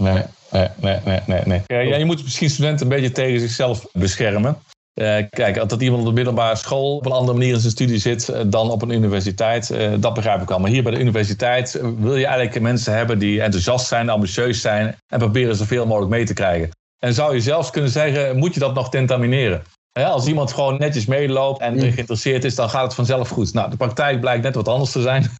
[0.00, 1.42] Nee, nee, nee, nee, nee.
[1.44, 1.62] nee.
[1.66, 4.58] Eh, ja, je moet misschien studenten een beetje tegen zichzelf beschermen.
[4.94, 7.98] Eh, kijk, dat iemand op de middelbare school op een andere manier in zijn studie
[7.98, 10.58] zit eh, dan op een universiteit, eh, dat begrijp ik al.
[10.58, 14.96] Maar hier bij de universiteit wil je eigenlijk mensen hebben die enthousiast zijn, ambitieus zijn
[15.12, 16.70] en proberen zoveel mogelijk mee te krijgen.
[16.98, 19.62] En zou je zelfs kunnen zeggen, moet je dat nog tentamineren?
[19.92, 21.92] Hè, als iemand gewoon netjes meeloopt en Mm.
[21.92, 23.52] geïnteresseerd is, dan gaat het vanzelf goed.
[23.52, 25.30] Nou, de praktijk blijkt net wat anders te zijn.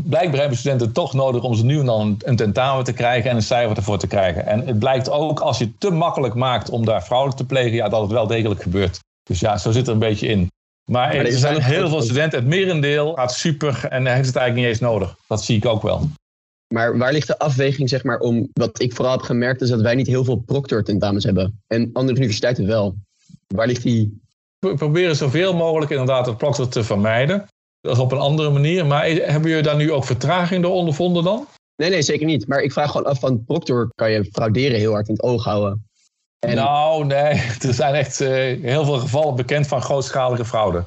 [0.00, 3.36] Blijkbaar hebben studenten toch nodig om ze nu en dan een- tentamen te krijgen en
[3.36, 4.46] een cijfer ervoor te krijgen.
[4.46, 7.72] En het blijkt ook als je het te makkelijk maakt om daar fraude te plegen,
[7.72, 8.98] ja, dat het wel degelijk gebeurt.
[9.22, 10.50] Dus ja, zo zit er een beetje in.
[10.90, 14.54] Maar, er er zijn heel veel studenten, het merendeel gaat super en heeft het eigenlijk
[14.54, 15.16] niet eens nodig.
[15.26, 16.08] Dat zie ik ook wel.
[16.74, 19.80] Maar waar ligt de afweging, zeg maar, om wat ik vooral heb gemerkt, is dat
[19.80, 21.62] wij niet heel veel proctor-tentamens hebben.
[21.66, 22.94] En andere universiteiten wel.
[23.46, 24.20] Waar ligt die
[24.58, 27.46] We proberen zoveel mogelijk inderdaad het Proctor te vermijden.
[27.82, 28.86] Dat is op een andere manier.
[28.86, 31.46] Maar hebben jullie daar nu ook vertraging door ondervonden dan?
[31.76, 32.48] Nee, nee, zeker niet.
[32.48, 35.44] Maar ik vraag gewoon af van Proctor kan je frauderen heel hard in het oog
[35.44, 35.86] houden.
[36.38, 36.54] En...
[36.54, 37.32] Nou, nee.
[37.68, 38.28] Er zijn echt uh,
[38.62, 40.84] heel veel gevallen bekend van grootschalige fraude.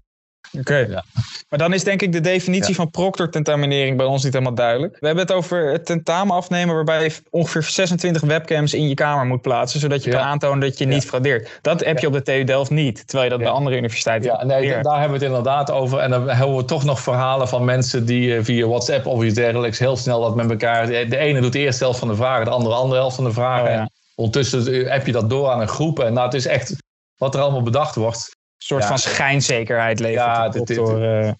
[0.59, 0.75] Oké.
[0.77, 1.03] Ja.
[1.49, 4.97] Maar dan is denk ik de definitie van proctor-tentaminering bij ons niet helemaal duidelijk.
[4.99, 9.25] We hebben het over het tentamen afnemen waarbij je ongeveer 26 webcams in je kamer
[9.25, 11.59] moet plaatsen, zodat je kan aantonen dat je niet fraudeert.
[11.61, 14.45] Dat heb je op de TU Delft niet, terwijl je dat bij andere universiteiten Ja,
[14.45, 15.99] nee, daar hebben we het inderdaad over.
[15.99, 19.35] En dan hebben we toch nog verhalen van mensen die eh, via WhatsApp of iets
[19.35, 20.87] dergelijks heel snel dat met elkaar...
[20.87, 23.25] De ene doet de eerste helft van de vragen, de andere de andere helft van
[23.25, 23.79] de vragen.
[23.79, 25.99] Oh, ondertussen heb je dat door aan een groep.
[25.99, 26.75] En nou, het is echt
[27.17, 30.25] wat er allemaal bedacht wordt soort van schijnzekerheid levert.
[30.25, 31.31] Ja, dit, door, uh...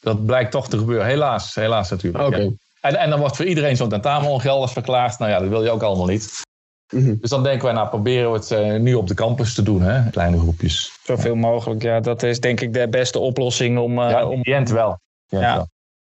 [0.00, 1.06] dat blijkt toch te gebeuren.
[1.06, 2.26] Helaas, helaas natuurlijk.
[2.26, 2.56] Okay.
[2.80, 5.18] En, en dan wordt voor iedereen zo'n tentamen ongeldig verklaard.
[5.18, 6.42] Nou ja, dat wil je ook allemaal niet.
[6.94, 7.14] Mhm.
[7.20, 9.82] Dus dan denken wij, nou proberen we het uh, nu op de campus te doen,
[9.82, 10.10] hè?
[10.10, 10.92] kleine groepjes.
[11.02, 12.00] Zoveel mogelijk, ja.
[12.00, 13.98] Dat is denk ik de beste oplossing om...
[13.98, 14.40] Uh, ja, om...
[14.42, 14.98] in wel.
[15.26, 15.40] Ja.
[15.40, 15.56] ja.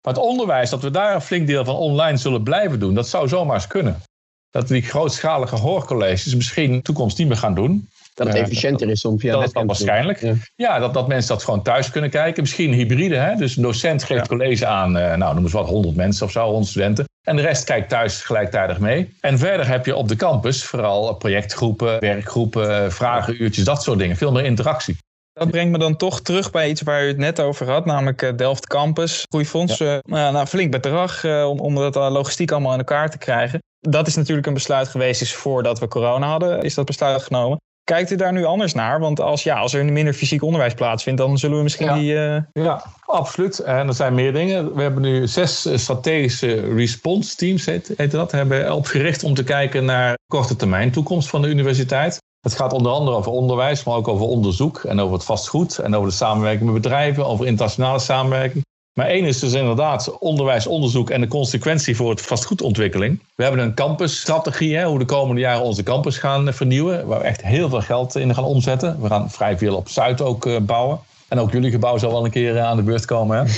[0.02, 3.08] Maar het onderwijs, dat we daar een flink deel van online zullen blijven doen, dat
[3.08, 4.02] zou zomaar eens kunnen.
[4.50, 7.88] Dat we die grootschalige hoorcolleges misschien in de toekomst niet meer gaan doen.
[8.18, 10.20] Dat het efficiënter is om via Dat kan waarschijnlijk.
[10.20, 10.34] Ja.
[10.56, 12.42] ja, dat, dat mensen dat gewoon thuis kunnen kijken.
[12.42, 13.34] Misschien hybride, hè?
[13.34, 16.44] dus een docent geeft college aan, uh, nou noem eens wat, 100 mensen of zo,
[16.44, 17.04] 100 studenten.
[17.22, 19.14] En de rest kijkt thuis gelijktijdig mee.
[19.20, 24.16] En verder heb je op de campus vooral projectgroepen, werkgroepen, vragenuurtjes, dat soort dingen.
[24.16, 24.96] Veel meer interactie.
[25.32, 28.22] Dat brengt me dan toch terug bij iets waar u het net over had, namelijk
[28.22, 29.24] eh, Delft Campus.
[29.28, 29.94] Groeifonds, ja.
[29.94, 33.58] uh, nou, flink bedrag uh, om, om dat logistiek allemaal in elkaar te krijgen.
[33.80, 37.58] Dat is natuurlijk een besluit geweest is voordat we corona hadden, is dat besluit genomen.
[37.88, 39.00] Kijkt u daar nu anders naar?
[39.00, 42.12] Want als, ja, als er minder fysiek onderwijs plaatsvindt, dan zullen we misschien die...
[42.12, 42.36] Uh...
[42.52, 43.58] Ja, absoluut.
[43.58, 44.74] En er zijn meer dingen.
[44.74, 49.44] We hebben nu zes eh, strategische response teams, heet, heet dat, hebben opgericht om te
[49.44, 52.18] kijken naar korte termijn toekomst van de universiteit.
[52.40, 55.94] Het gaat onder andere over onderwijs, maar ook over onderzoek en over het vastgoed en
[55.94, 58.64] over de samenwerking met bedrijven, over internationale samenwerking.
[58.98, 63.22] Maar één is dus inderdaad onderwijs, onderzoek en de consequentie voor het vastgoedontwikkeling.
[63.34, 67.06] We hebben een campusstrategie, hè, hoe de komende jaren onze campus gaan vernieuwen.
[67.06, 69.00] Waar we echt heel veel geld in gaan omzetten.
[69.00, 71.00] We gaan vrij veel op Zuid ook uh, bouwen.
[71.28, 73.36] En ook jullie gebouw zal wel een keer uh, aan de beurt komen.
[73.36, 73.44] Hè?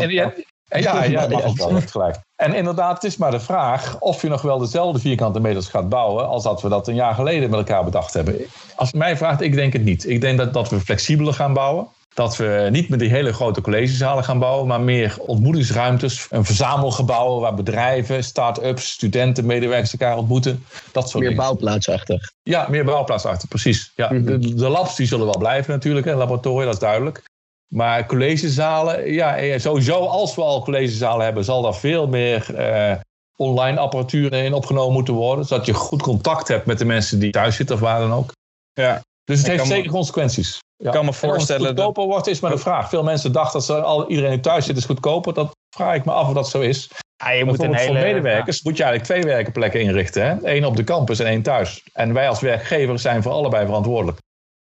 [0.00, 0.32] En, ja,
[0.68, 2.16] ja, ja, wel, gelijk.
[2.36, 5.88] En inderdaad, het is maar de vraag of je nog wel dezelfde vierkante meters gaat
[5.88, 8.36] bouwen als dat we dat een jaar geleden met elkaar bedacht hebben.
[8.76, 10.08] Als je mij vraagt, ik denk het niet.
[10.08, 11.86] Ik denk dat, dat we flexibeler gaan bouwen.
[12.14, 16.26] Dat we niet met die hele grote collegezalen gaan bouwen, maar meer ontmoetingsruimtes.
[16.30, 20.64] Een verzamelgebouw waar bedrijven, start-ups, studenten, medewerkers elkaar ontmoeten.
[20.92, 22.30] Dat soort meer bouwplaatsachtig.
[22.42, 23.92] Ja, meer bouwplaatsachtig, precies.
[23.96, 24.24] Ja, mhm.
[24.24, 27.22] de, de, labs die zullen wel blijven natuurlijk, hè, laboratoria, dat is duidelijk.
[27.68, 32.96] Maar collegezalen, ja, eh, sowieso als we al collegezalen hebben, zal daar veel meer eh,
[33.36, 35.44] online apparatuur in opgenomen moeten worden.
[35.44, 38.32] Zodat je goed contact hebt met de mensen die thuis zitten of waar dan ook.
[38.72, 39.00] Ja.
[39.24, 40.58] Dus het heeft zeker consequenties.
[40.82, 41.66] Ik kan me voorstellen.
[41.66, 42.88] Het goedkoper wordt, is maar de vraag.
[42.88, 45.34] Veel mensen dachten dat ze al, iedereen die thuis zit is goedkoper.
[45.34, 46.90] Dat vraag ik me af of dat zo is.
[47.16, 50.22] Ja, je moet een hele, voor medewerkers moet je eigenlijk twee werkenplekken inrichten.
[50.22, 50.54] Hè?
[50.54, 51.82] Eén op de campus en één thuis.
[51.92, 54.18] En wij als werkgever zijn voor allebei verantwoordelijk.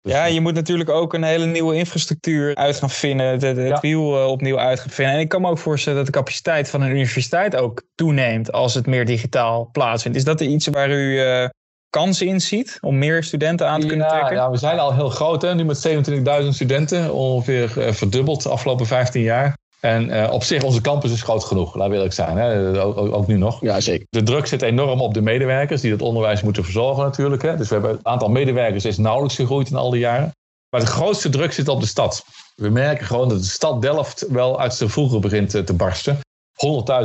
[0.00, 3.26] Dus ja, je moet natuurlijk ook een hele nieuwe infrastructuur uit gaan vinden.
[3.26, 5.14] Het, het wiel eh, opnieuw uit gaan vinden.
[5.14, 8.74] En ik kan me ook voorstellen dat de capaciteit van een universiteit ook toeneemt als
[8.74, 10.16] het meer digitaal plaatsvindt.
[10.16, 11.48] Is dat iets waar u uh,
[11.94, 14.34] kansen in ziet om meer studenten aan te kunnen trekken?
[14.34, 15.54] Ja, we zijn al heel groot, hè?
[15.54, 15.88] nu met
[16.42, 19.56] 27.000 studenten, ongeveer uh, verdubbeld de afgelopen 15 jaar.
[19.80, 22.36] En uh, op zich, onze campus is groot genoeg, laat wil ik zijn.
[22.36, 22.82] Hè?
[22.82, 23.60] Ook, ook, nu nog.
[23.60, 24.06] Ja, zeker.
[24.10, 27.42] De druk zit enorm op de medewerkers die het onderwijs moeten verzorgen natuurlijk.
[27.42, 27.56] Hè?
[27.56, 30.32] Dus we hebben het aantal medewerkers is nauwelijks gegroeid in al die jaren.
[30.70, 32.24] Maar de grootste druk zit op de stad.
[32.54, 36.18] We merken gewoon dat de stad Delft wel uit zijn vroeger begint te, te barsten.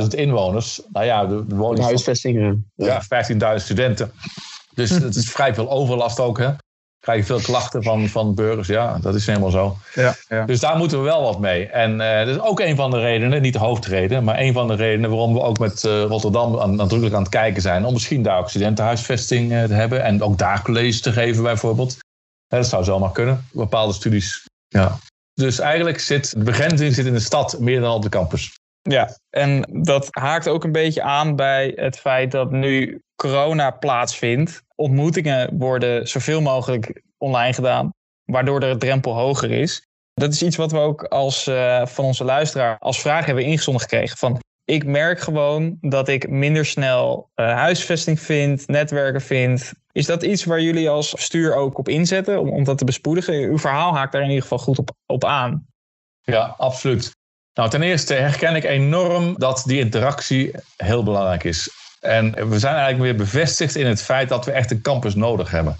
[0.02, 0.80] 100.000 inwoners.
[0.92, 1.84] Nou ja, de, de woning.
[1.84, 2.70] Huisvestingen.
[2.74, 4.12] Ja, 15.000 studenten.
[4.80, 6.38] Dus het is vrij veel overlast ook.
[6.38, 6.50] Hè?
[7.00, 8.68] Krijg je veel klachten van, van burgers.
[8.68, 9.76] Ja, dat is helemaal zo.
[9.94, 10.44] Ja, ja.
[10.44, 11.66] Dus daar moeten we wel wat mee.
[11.66, 14.68] En uh, dat is ook een van de redenen, niet de hoofdreden, maar een van
[14.68, 17.84] de redenen waarom we ook met uh, Rotterdam aan, nadrukkelijk aan het kijken zijn.
[17.84, 20.02] Om misschien daar ook studentenhuisvesting uh, te hebben.
[20.02, 21.98] En ook daar colleges te geven bijvoorbeeld.
[22.46, 23.46] dat zou zomaar kunnen.
[23.52, 24.44] Bepaalde studies.
[24.68, 24.98] Ja.
[25.34, 28.52] Dus eigenlijk zit de begrenzing zit in de stad meer dan op de campus.
[28.82, 34.62] Ja, en dat haakt ook een beetje aan bij het feit dat nu corona plaatsvindt.
[34.74, 37.90] Ontmoetingen worden zoveel mogelijk online gedaan,
[38.24, 39.86] waardoor de drempel hoger is.
[40.14, 43.82] Dat is iets wat we ook als, uh, van onze luisteraar als vraag hebben ingezonden
[43.82, 44.16] gekregen.
[44.16, 49.72] Van, ik merk gewoon dat ik minder snel uh, huisvesting vind, netwerken vind.
[49.92, 53.34] Is dat iets waar jullie als stuur ook op inzetten om, om dat te bespoedigen?
[53.34, 55.66] Uw verhaal haakt daar in ieder geval goed op, op aan.
[56.22, 57.18] Ja, absoluut.
[57.60, 61.70] Nou, ten eerste herken ik enorm dat die interactie heel belangrijk is.
[62.00, 65.50] En we zijn eigenlijk weer bevestigd in het feit dat we echt een campus nodig
[65.50, 65.76] hebben.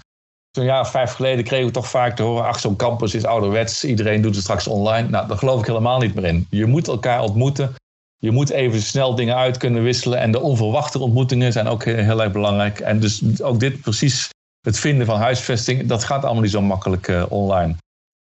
[0.51, 2.45] Zo'n jaar of vijf geleden kregen we toch vaak te horen...
[2.45, 5.09] ach, zo'n campus is ouderwets, iedereen doet het straks online.
[5.09, 6.47] Nou, daar geloof ik helemaal niet meer in.
[6.49, 7.75] Je moet elkaar ontmoeten.
[8.17, 10.19] Je moet even snel dingen uit kunnen wisselen.
[10.19, 12.79] En de onverwachte ontmoetingen zijn ook heel, erg belangrijk.
[12.79, 14.29] En dus ook dit precies,
[14.61, 15.87] het vinden van huisvesting...
[15.87, 17.75] dat gaat allemaal niet zo makkelijk uh, online.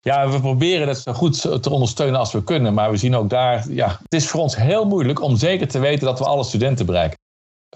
[0.10, 2.74] Ja, we proberen dat zo goed te ondersteunen als we kunnen.
[2.74, 5.80] Maar we zien ook daar, ja, het is voor ons heel moeilijk om zeker te
[5.80, 7.18] weten dat we alle studenten bereiken.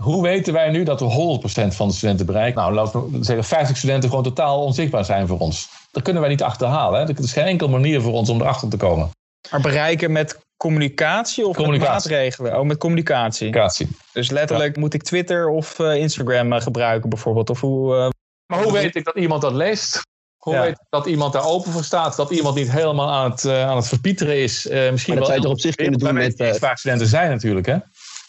[0.01, 1.39] Hoe weten wij nu dat we
[1.71, 2.61] 100% van de studenten bereiken?
[2.61, 5.69] Nou, laten we zeggen 50 studenten gewoon totaal onzichtbaar zijn voor ons.
[5.91, 6.99] Dat kunnen wij niet achterhalen.
[6.99, 7.07] Hè?
[7.07, 9.09] Er is geen enkele manier voor ons om erachter te komen.
[9.51, 12.09] Maar bereiken met communicatie of communicatie.
[12.09, 12.59] met maatregelen?
[12.59, 13.51] Oh, met communicatie.
[13.51, 13.87] communicatie.
[14.13, 17.49] Dus letterlijk moet ik Twitter of uh, Instagram uh, gebruiken bijvoorbeeld?
[17.49, 18.09] Of hoe, uh,
[18.45, 20.07] maar hoe weet ik dat iemand dat leest?
[20.39, 20.61] Hoe ja.
[20.61, 22.15] weet dat iemand daar open voor staat?
[22.15, 24.67] Dat iemand niet helemaal aan het, aan het verpieteren is?
[24.91, 26.59] misschien maar dat wel, zou je toch op zich kunnen doen met...
[26.59, 27.77] Waar studenten zijn natuurlijk, hè?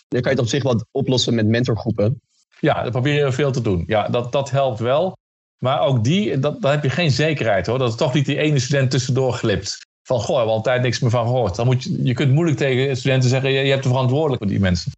[0.08, 2.20] Dan kan je het op zich wat oplossen met mentorgroepen.
[2.61, 3.84] Ja, daar proberen we veel te doen.
[3.86, 5.16] Ja, dat, dat helpt wel.
[5.58, 7.78] Maar ook die, dat, daar heb je geen zekerheid hoor.
[7.78, 9.86] Dat het toch niet die ene student tussendoor glipt.
[10.02, 11.56] Van, goh, we hebben al een tijd niks meer van gehoord.
[11.56, 14.50] Dan moet je, je kunt moeilijk tegen studenten zeggen, je, je hebt de verantwoordelijk voor
[14.50, 14.92] die mensen.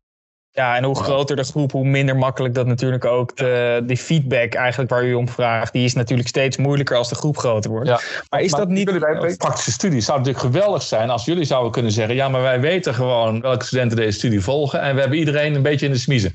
[0.55, 4.55] Ja, en hoe groter de groep, hoe minder makkelijk dat natuurlijk ook de, die feedback
[4.55, 7.89] eigenlijk waar u om vraagt, die is natuurlijk steeds moeilijker als de groep groter wordt.
[7.89, 8.01] Ja.
[8.29, 8.99] Maar is maar dat niet...
[9.01, 12.43] Bij praktische studies zou het natuurlijk geweldig zijn als jullie zouden kunnen zeggen, ja, maar
[12.43, 15.93] wij weten gewoon welke studenten deze studie volgen en we hebben iedereen een beetje in
[15.93, 16.35] de smiezen.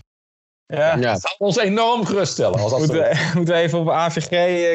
[0.67, 0.95] Ja.
[0.95, 1.11] ja.
[1.11, 2.59] Dat zou ons enorm geruststellen.
[2.59, 4.29] Als dat moeten, we, moeten we even op AVG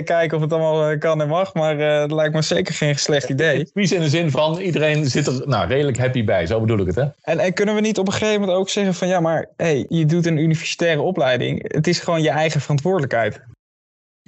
[0.05, 1.55] kijken of het allemaal kan en mag.
[1.55, 3.67] Maar uh, dat lijkt me zeker geen slecht idee.
[3.67, 6.47] Smies in de zin van iedereen zit er nou, redelijk happy bij.
[6.47, 6.95] Zo bedoel ik het.
[6.95, 7.07] Hè?
[7.21, 9.09] En, en kunnen we niet op een gegeven moment ook zeggen van...
[9.09, 11.73] ja, maar hey, je doet een universitaire opleiding.
[11.75, 13.41] Het is gewoon je eigen verantwoordelijkheid.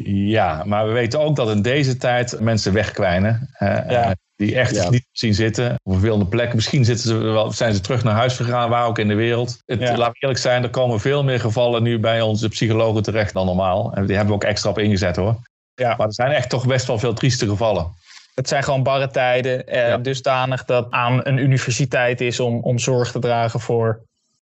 [0.05, 3.51] Ja, maar we weten ook dat in deze tijd mensen wegkwijnen.
[3.61, 4.15] Uh, ja.
[4.37, 4.91] Die echt ja.
[4.91, 5.75] niet zien zitten.
[5.83, 6.57] Op verschillende plekken.
[6.57, 9.59] Misschien zitten ze wel, zijn ze terug naar huis gegaan, waar ook in de wereld.
[9.67, 9.97] Het, ja.
[9.97, 13.93] Laat eerlijk zijn, er komen veel meer gevallen nu bij onze psychologen terecht dan normaal.
[13.93, 15.37] En die hebben we ook extra op ingezet hoor.
[15.75, 15.95] Ja.
[15.97, 17.93] Maar er zijn echt toch best wel veel trieste gevallen.
[18.35, 19.67] Het zijn gewoon barre tijden.
[19.67, 19.99] Eh, ja.
[19.99, 24.01] Dusdanig dat aan een universiteit is om, om zorg te dragen voor,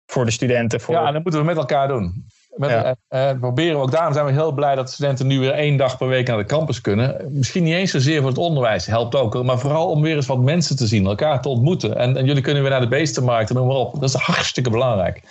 [0.05, 0.81] voor de studenten.
[0.81, 0.95] Voor...
[0.95, 2.25] Ja, en dat moeten we met elkaar doen.
[2.55, 2.95] Met, ja.
[3.09, 3.91] uh, proberen we ook.
[3.91, 6.45] Daarom zijn we heel blij dat studenten nu weer één dag per week naar de
[6.45, 7.29] campus kunnen.
[7.29, 9.43] Misschien niet eens zozeer voor het onderwijs, helpt ook.
[9.43, 11.97] Maar vooral om weer eens wat mensen te zien, elkaar te ontmoeten.
[11.97, 13.93] En, en jullie kunnen weer naar de beestenmarkt en noem maar op.
[13.93, 15.21] Dat is hartstikke belangrijk.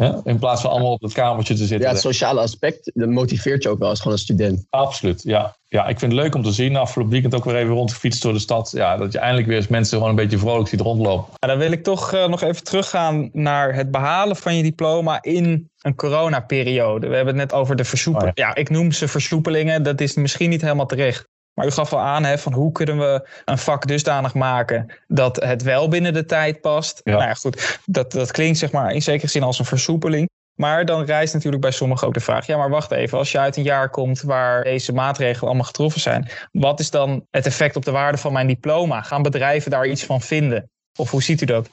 [0.00, 0.12] Hè?
[0.24, 1.86] In plaats van allemaal op het kamertje te zitten.
[1.86, 4.66] Ja, het sociale aspect dat motiveert je ook wel als gewoon een student.
[4.70, 5.56] Absoluut, ja.
[5.68, 6.76] Ja, ik vind het leuk om te zien.
[6.76, 8.70] Afgelopen weekend ook weer even rondgefietst door de stad.
[8.74, 11.34] Ja, dat je eindelijk weer eens mensen gewoon een beetje vrolijk ziet rondlopen.
[11.38, 15.22] Ja, dan wil ik toch uh, nog even teruggaan naar het behalen van je diploma
[15.22, 17.08] in een coronaperiode.
[17.08, 18.30] We hebben het net over de versoepeling.
[18.30, 18.48] Oh, ja.
[18.48, 19.82] ja, ik noem ze versoepelingen.
[19.82, 21.28] Dat is misschien niet helemaal terecht.
[21.54, 25.36] Maar u gaf al aan hè, van hoe kunnen we een vak dusdanig maken dat
[25.36, 27.00] het wel binnen de tijd past.
[27.04, 27.12] Ja.
[27.12, 30.28] Nou ja, goed, dat, dat klinkt zeg maar in zekere zin als een versoepeling.
[30.54, 33.38] Maar dan rijst natuurlijk bij sommigen ook de vraag: ja, maar wacht even, als je
[33.38, 37.76] uit een jaar komt waar deze maatregelen allemaal getroffen zijn, wat is dan het effect
[37.76, 39.02] op de waarde van mijn diploma?
[39.02, 40.70] Gaan bedrijven daar iets van vinden?
[40.98, 41.68] Of hoe ziet u dat?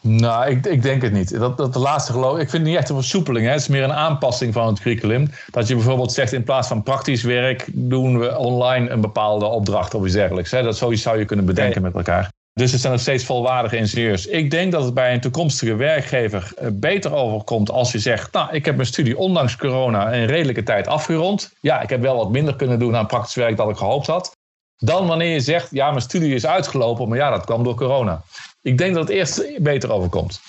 [0.00, 1.38] Nou, ik, ik denk het niet.
[1.38, 3.46] Dat, dat de laatste geloof ik vind het niet echt een versoepeling.
[3.46, 3.52] Hè.
[3.52, 5.30] Het is meer een aanpassing van het curriculum.
[5.50, 9.94] Dat je bijvoorbeeld zegt in plaats van praktisch werk doen we online een bepaalde opdracht
[9.94, 10.50] of iets dergelijks.
[10.50, 10.62] Hè.
[10.62, 12.30] Dat zoiets zou je kunnen bedenken met elkaar.
[12.54, 14.26] Dus het zijn nog steeds volwaardige ingenieurs.
[14.26, 18.64] Ik denk dat het bij een toekomstige werkgever beter overkomt als je zegt: Nou, ik
[18.64, 21.52] heb mijn studie ondanks corona in redelijke tijd afgerond.
[21.60, 24.36] Ja, ik heb wel wat minder kunnen doen aan praktisch werk dan ik gehoopt had.
[24.76, 28.22] Dan wanneer je zegt: Ja, mijn studie is uitgelopen, maar ja, dat kwam door corona.
[28.62, 30.40] Ik denk dat het eerst beter overkomt.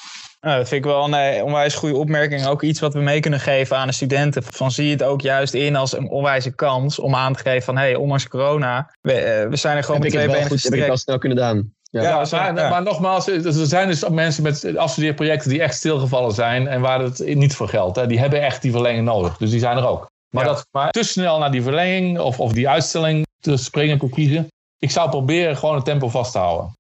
[0.42, 2.46] Nou, dat vind ik wel een onwijs goede opmerking.
[2.46, 4.44] Ook iets wat we mee kunnen geven aan de studenten.
[4.44, 7.64] Van zie je het ook juist in als een onwijze kans om aan te geven
[7.64, 7.78] van...
[7.78, 10.76] hé, hey, ondanks corona, we, we zijn er gewoon heb met twee benen gestrekt.
[10.76, 11.74] Heb ik wel snel kunnen doen.
[11.90, 16.32] Ja, ja, maar, ja, maar, nogmaals, er zijn dus mensen met afstudeerprojecten die echt stilgevallen
[16.32, 17.96] zijn en waar het niet voor geldt.
[17.96, 18.08] Hè.
[18.08, 20.12] Die hebben echt die verlenging nodig, dus die zijn er ook.
[20.30, 24.10] Maar, dat, maar te snel naar die verlenging of, of die uitstelling te springen te
[24.10, 24.48] kiezen.
[24.78, 26.74] Ik zou proberen gewoon het tempo vast te houden.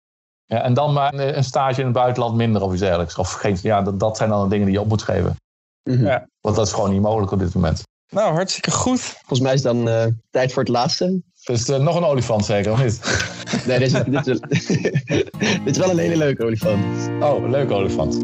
[0.53, 3.17] Ja, en dan maar een stage in het buitenland minder of iets dergelijks.
[3.17, 5.35] Of geen, ja, dat, dat zijn dan de dingen die je op moet geven.
[5.83, 6.05] Mm -hmm.
[6.05, 6.27] ja.
[6.41, 7.81] Want dat is gewoon niet mogelijk op dit moment.
[8.09, 8.99] Nou, hartstikke goed.
[8.99, 11.21] Volgens mij is dan uh, tijd voor het laatste.
[11.43, 13.01] Dus uh, nog een olifant zeker, of niet?
[13.67, 14.39] nee, dit is, dit, is,
[15.63, 17.09] dit is wel een hele leuke olifant.
[17.19, 18.19] Oh, een leuke olifant.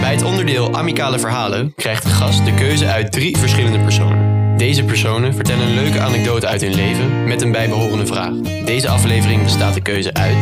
[0.00, 4.29] Bij het onderdeel Amicale Verhalen krijgt de gast de keuze uit drie verschillende personen.
[4.60, 8.34] Deze personen vertellen een leuke anekdote uit hun leven met een bijbehorende vraag.
[8.64, 10.36] Deze aflevering bestaat de keuze uit.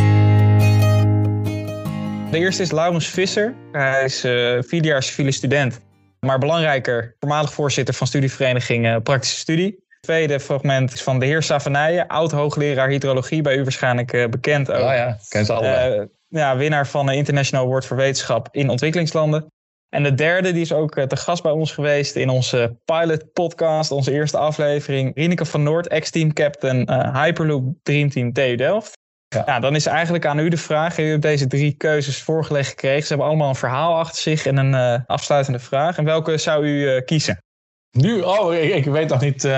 [2.30, 3.54] De eerste is Laurens Visser.
[3.72, 5.80] Hij is uh, vierdejaars civiele student.
[6.20, 9.84] Maar belangrijker, voormalig voorzitter van studievereniging uh, Praktische Studie.
[9.88, 14.70] Het tweede fragment is van de heer Savanijen, oud-hoogleraar hydrologie, bij u waarschijnlijk uh, bekend
[14.70, 14.82] ook.
[14.82, 16.08] Oh ja, ken ze allebei.
[16.28, 19.52] ja, winnaar van de International Award voor Wetenschap in ontwikkelingslanden.
[19.88, 23.90] En de derde, die is ook te gast bij ons geweest in onze pilot podcast,
[23.90, 25.14] onze eerste aflevering.
[25.14, 28.96] Rineke van Noord, ex-team captain Hyperloop Dream Team TU Delft.
[29.28, 29.44] Ja.
[29.46, 30.98] Nou, dan is eigenlijk aan u de vraag.
[30.98, 33.02] U hebt deze drie keuzes voorgelegd gekregen.
[33.02, 35.98] Ze hebben allemaal een verhaal achter zich en een afsluitende vraag.
[35.98, 37.42] En welke zou u kiezen?
[37.90, 38.20] Nu?
[38.20, 39.48] Oh, ik, ik weet nog niet.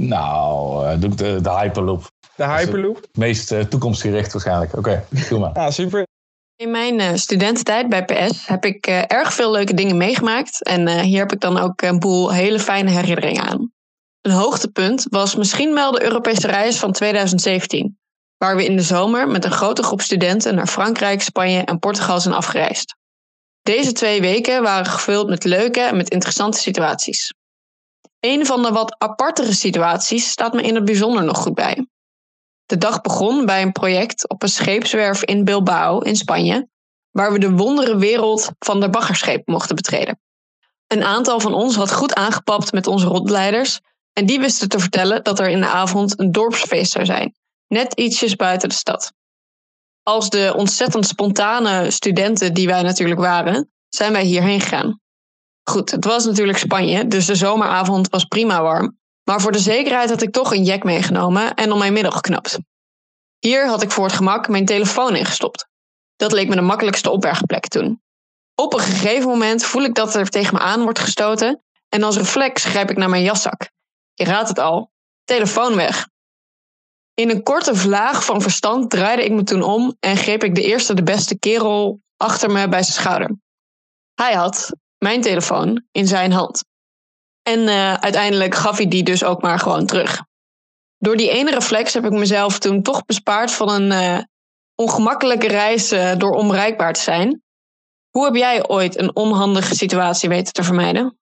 [0.00, 2.10] Nou, doe ik de, de Hyperloop.
[2.36, 2.96] De Hyperloop?
[2.96, 4.76] Het meest toekomstgericht waarschijnlijk.
[4.76, 5.52] Oké, doe maar.
[5.62, 6.04] ah, super.
[6.56, 10.62] In mijn uh, studententijd bij PS heb ik uh, erg veel leuke dingen meegemaakt.
[10.62, 13.72] En hier heb ik dan ook een boel hele fijne herinneringen aan.
[14.20, 17.98] Een hoogtepunt was misschien wel de Europese reis van 2017.
[18.36, 22.20] Waar we in de zomer met een grote groep studenten naar Frankrijk, Spanje en Portugal
[22.20, 22.96] zijn afgereisd.
[23.62, 27.34] Deze twee weken waren gevuld met leuke en met interessante situaties.
[28.20, 31.86] Een van de wat apartere situaties staat me in het bijzonder nog goed bij.
[32.66, 36.68] De dag begon bij een project op een scheepswerf in Bilbao in Spanje,
[37.10, 40.20] waar we de wondere wereld van de baggerscheep mochten betreden.
[40.86, 43.80] Een aantal van ons had goed aangepapt met onze rondleiders
[44.12, 47.34] en die wisten te vertellen dat er in de avond een dorpsfeest zou zijn,
[47.68, 49.12] net ietsjes buiten de stad.
[50.02, 55.00] Als de ontzettend spontane studenten die wij natuurlijk waren, zijn wij hierheen gegaan.
[55.62, 58.98] Goed, het was natuurlijk Spanje, dus de zomeravond was prima warm.
[59.28, 62.58] Maar voor de zekerheid had ik toch een jack meegenomen en om mijn middel geknapt.
[63.38, 65.68] Hier had ik voor het gemak mijn telefoon ingestopt.
[66.16, 68.02] Dat leek me de makkelijkste opbergplek toen.
[68.54, 72.16] Op een gegeven moment voel ik dat er tegen me aan wordt gestoten en als
[72.16, 73.70] reflex grijp ik naar mijn jaszak.
[74.14, 74.90] Je raadt het al,
[75.24, 76.08] telefoon weg.
[77.14, 80.62] In een korte vlaag van verstand draaide ik me toen om en greep ik de
[80.62, 83.36] eerste de beste kerel achter me bij zijn schouder.
[84.14, 86.64] Hij had mijn telefoon in zijn hand.
[87.48, 90.22] En uh, uiteindelijk gaf hij die dus ook maar gewoon terug.
[90.98, 94.18] Door die ene reflex heb ik mezelf toen toch bespaard van een uh,
[94.74, 97.42] ongemakkelijke reis uh, door onbereikbaar te zijn.
[98.10, 101.18] Hoe heb jij ooit een onhandige situatie weten te vermijden?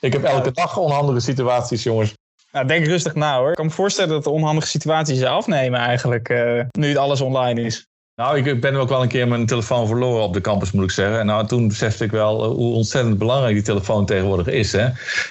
[0.00, 2.14] Ik heb elke dag onhandige situaties, jongens.
[2.52, 3.50] Nou, denk rustig na hoor.
[3.50, 6.28] Ik kan me voorstellen dat de onhandige situaties afnemen eigenlijk,
[6.70, 7.86] nu het alles online is.
[8.16, 10.90] Nou, ik ben ook wel een keer mijn telefoon verloren op de campus, moet ik
[10.90, 11.18] zeggen.
[11.18, 14.72] En nou, toen besefte ik wel eh, hoe ontzettend belangrijk die telefoon tegenwoordig is.
[14.72, 14.88] Hè?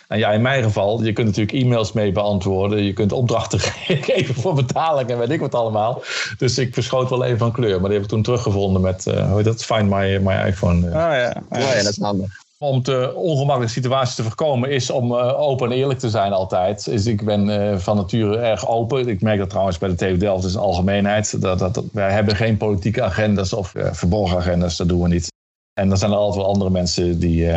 [0.07, 2.83] En ja, in mijn geval, je kunt natuurlijk e-mails mee beantwoorden.
[2.83, 3.59] Je kunt opdrachten
[4.09, 6.03] geven voor betaling en weet ik wat allemaal.
[6.37, 7.79] Dus ik verschoot wel even van kleur.
[7.79, 9.65] Maar die heb ik toen teruggevonden met, uh, hoe heet dat?
[9.65, 10.87] Find my, my iPhone.
[10.87, 11.43] Oh ja.
[11.49, 15.71] Oh, ja, dat is handig om de ongemakkelijke situaties te voorkomen, is om uh, open
[15.71, 16.85] en eerlijk te zijn altijd.
[16.85, 19.07] Dus ik ben uh, van nature erg open.
[19.07, 21.41] Ik merk dat trouwens bij de TU Delft is een algemeenheid.
[21.41, 25.33] Dat, dat, wij hebben geen politieke agendas of uh, verborgen agendas, dat doen we niet.
[25.73, 27.47] En dan zijn er altijd wel andere mensen die,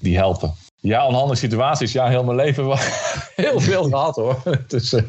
[0.00, 0.54] die helpen.
[0.86, 1.92] Ja, onhandige situaties.
[1.92, 2.64] Ja, heel mijn leven
[3.44, 4.42] heel veel gehad hoor.
[4.66, 5.02] Dus, uh,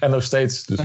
[0.00, 0.64] en nog steeds.
[0.64, 0.78] Dus.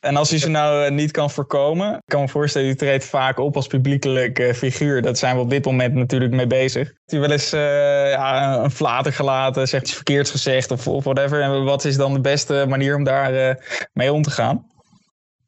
[0.00, 3.04] en als je ze nou uh, niet kan voorkomen, ik kan me voorstellen, u treedt
[3.04, 5.02] vaak op als publiekelijk uh, figuur.
[5.02, 6.86] Dat zijn we op dit moment natuurlijk mee bezig.
[6.86, 11.42] Heeft u wel eens ja, een flater gelaten, zegt iets verkeerds gezegd of, of whatever.
[11.42, 13.58] En wat is dan de beste manier om daar
[13.92, 14.66] mee om te gaan?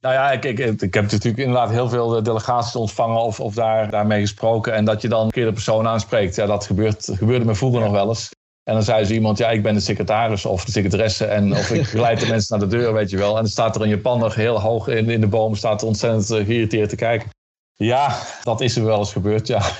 [0.00, 3.90] Nou ja, ik, ik, ik heb natuurlijk inderdaad heel veel delegaties ontvangen of, of daar,
[3.90, 4.74] daarmee gesproken.
[4.74, 6.34] En dat je dan een keer de persoon aanspreekt.
[6.34, 8.30] Ja, dat gebeurt, gebeurde me vroeger nog wel eens.
[8.68, 11.24] En dan zei ze iemand, ja, ik ben de secretaris of de secretaresse.
[11.24, 13.36] En of ik begeleid de mensen naar de deur, weet je wel.
[13.36, 16.30] En dan staat er een Japaner heel hoog in, in de boom, staat er ontzettend
[16.30, 17.28] uh, geïrriteerd te kijken.
[17.74, 19.58] Ja, dat is er wel eens gebeurd, ja.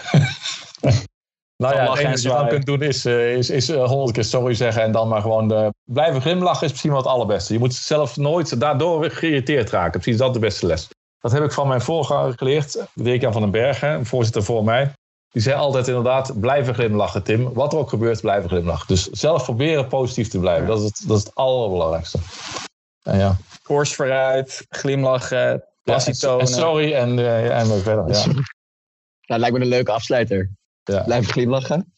[1.62, 4.12] nou ja, het enige wat je dan kunt doen is, uh, is, is uh, honderd
[4.12, 7.52] keer sorry zeggen en dan maar gewoon blijven glimlachen is misschien wel het allerbeste.
[7.52, 10.00] Je moet zelf nooit daardoor geïrriteerd raken.
[10.00, 10.88] Precies dat de beste les.
[11.20, 14.92] Dat heb ik van mijn voorganger geleerd, de Dirk-Jan van den Bergen, voorzitter voor mij.
[15.36, 17.52] Die zei altijd inderdaad, blijven glimlachen Tim.
[17.52, 18.86] Wat er ook gebeurt, blijven glimlachen.
[18.86, 20.66] Dus zelf proberen positief te blijven.
[20.66, 22.18] Dat is het, dat is het allerbelangrijkste.
[23.02, 23.36] En ja.
[23.62, 26.40] Koers vooruit, glimlachen, passie ja, tonen.
[26.40, 28.08] En sorry en, uh, en verder.
[28.08, 28.24] Ja.
[29.26, 30.50] Nou, lijkt me een leuke afsluiter.
[30.84, 31.02] Ja.
[31.02, 31.92] Blijven glimlachen.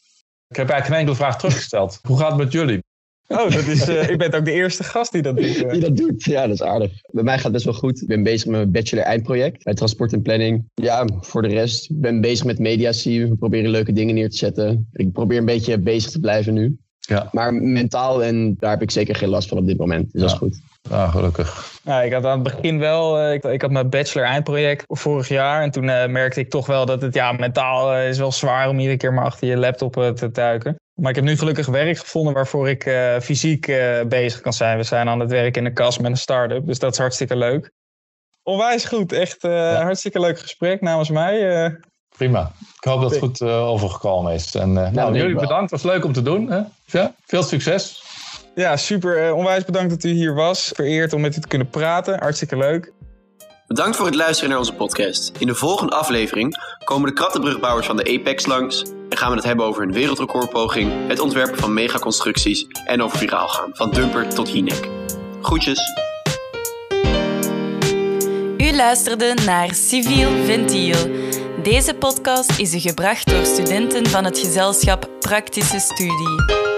[0.48, 1.98] Ik heb eigenlijk geen enkele vraag teruggesteld.
[2.02, 2.84] Hoe gaat het met jullie?
[3.28, 5.56] Oh, dat is, uh, ik ben ook de eerste gast die dat doet.
[5.56, 5.70] Uh.
[5.70, 6.92] Die dat doet, ja, dat is aardig.
[7.10, 8.00] Bij mij gaat het best wel goed.
[8.00, 10.64] Ik ben bezig met mijn bachelor-eindproject bij transport en planning.
[10.74, 13.26] Ja, voor de rest, ik ben bezig met mediatie.
[13.26, 14.88] We proberen leuke dingen neer te zetten.
[14.92, 16.78] Ik probeer een beetje bezig te blijven nu.
[16.98, 17.28] Ja.
[17.32, 20.12] Maar mentaal, en daar heb ik zeker geen last van op dit moment.
[20.12, 20.20] Dus ja.
[20.20, 20.60] dat is goed.
[20.90, 21.80] Ah, gelukkig.
[21.84, 25.28] Ja, ik had aan het begin wel, uh, ik, ik, had mijn bachelor eindproject vorig
[25.28, 25.62] jaar.
[25.62, 28.68] En toen uh, merkte ik toch wel dat het ja, mentaal uh, is wel zwaar
[28.68, 30.76] om iedere keer maar achter je laptop te duiken.
[31.00, 34.76] Maar ik heb nu gelukkig werk gevonden waarvoor ik uh, fysiek uh, bezig kan zijn.
[34.76, 37.36] We zijn aan het werk in een kas met een start-up, dus dat is hartstikke
[37.36, 37.70] leuk.
[38.42, 39.82] Onwijs goed, echt uh, ja.
[39.82, 41.76] hartstikke leuk gesprek namens mij.
[42.16, 44.54] Prima, ik hoop dat het goed overgekomen is.
[44.54, 46.50] En, nou, nou jullie bedankt, het was leuk om te doen.
[46.50, 46.60] Hè?
[46.84, 48.02] Ja, veel succes.
[48.54, 49.34] Ja, super.
[49.34, 50.70] onwijs bedankt dat u hier was.
[50.74, 52.92] Vereerd om met u te kunnen praten, hartstikke leuk.
[53.68, 55.32] Bedankt voor het luisteren naar onze podcast.
[55.38, 59.44] In de volgende aflevering komen de krattenbrugbouwers van de Apex langs en gaan we het
[59.44, 64.48] hebben over een wereldrecordpoging, het ontwerpen van megaconstructies en over viraal gaan, van dumper tot
[64.48, 64.88] hinek.
[65.42, 65.80] Groetjes!
[68.58, 71.10] U luisterde naar Civiel Ventiel.
[71.62, 76.76] Deze podcast is gebracht door studenten van het gezelschap Praktische Studie.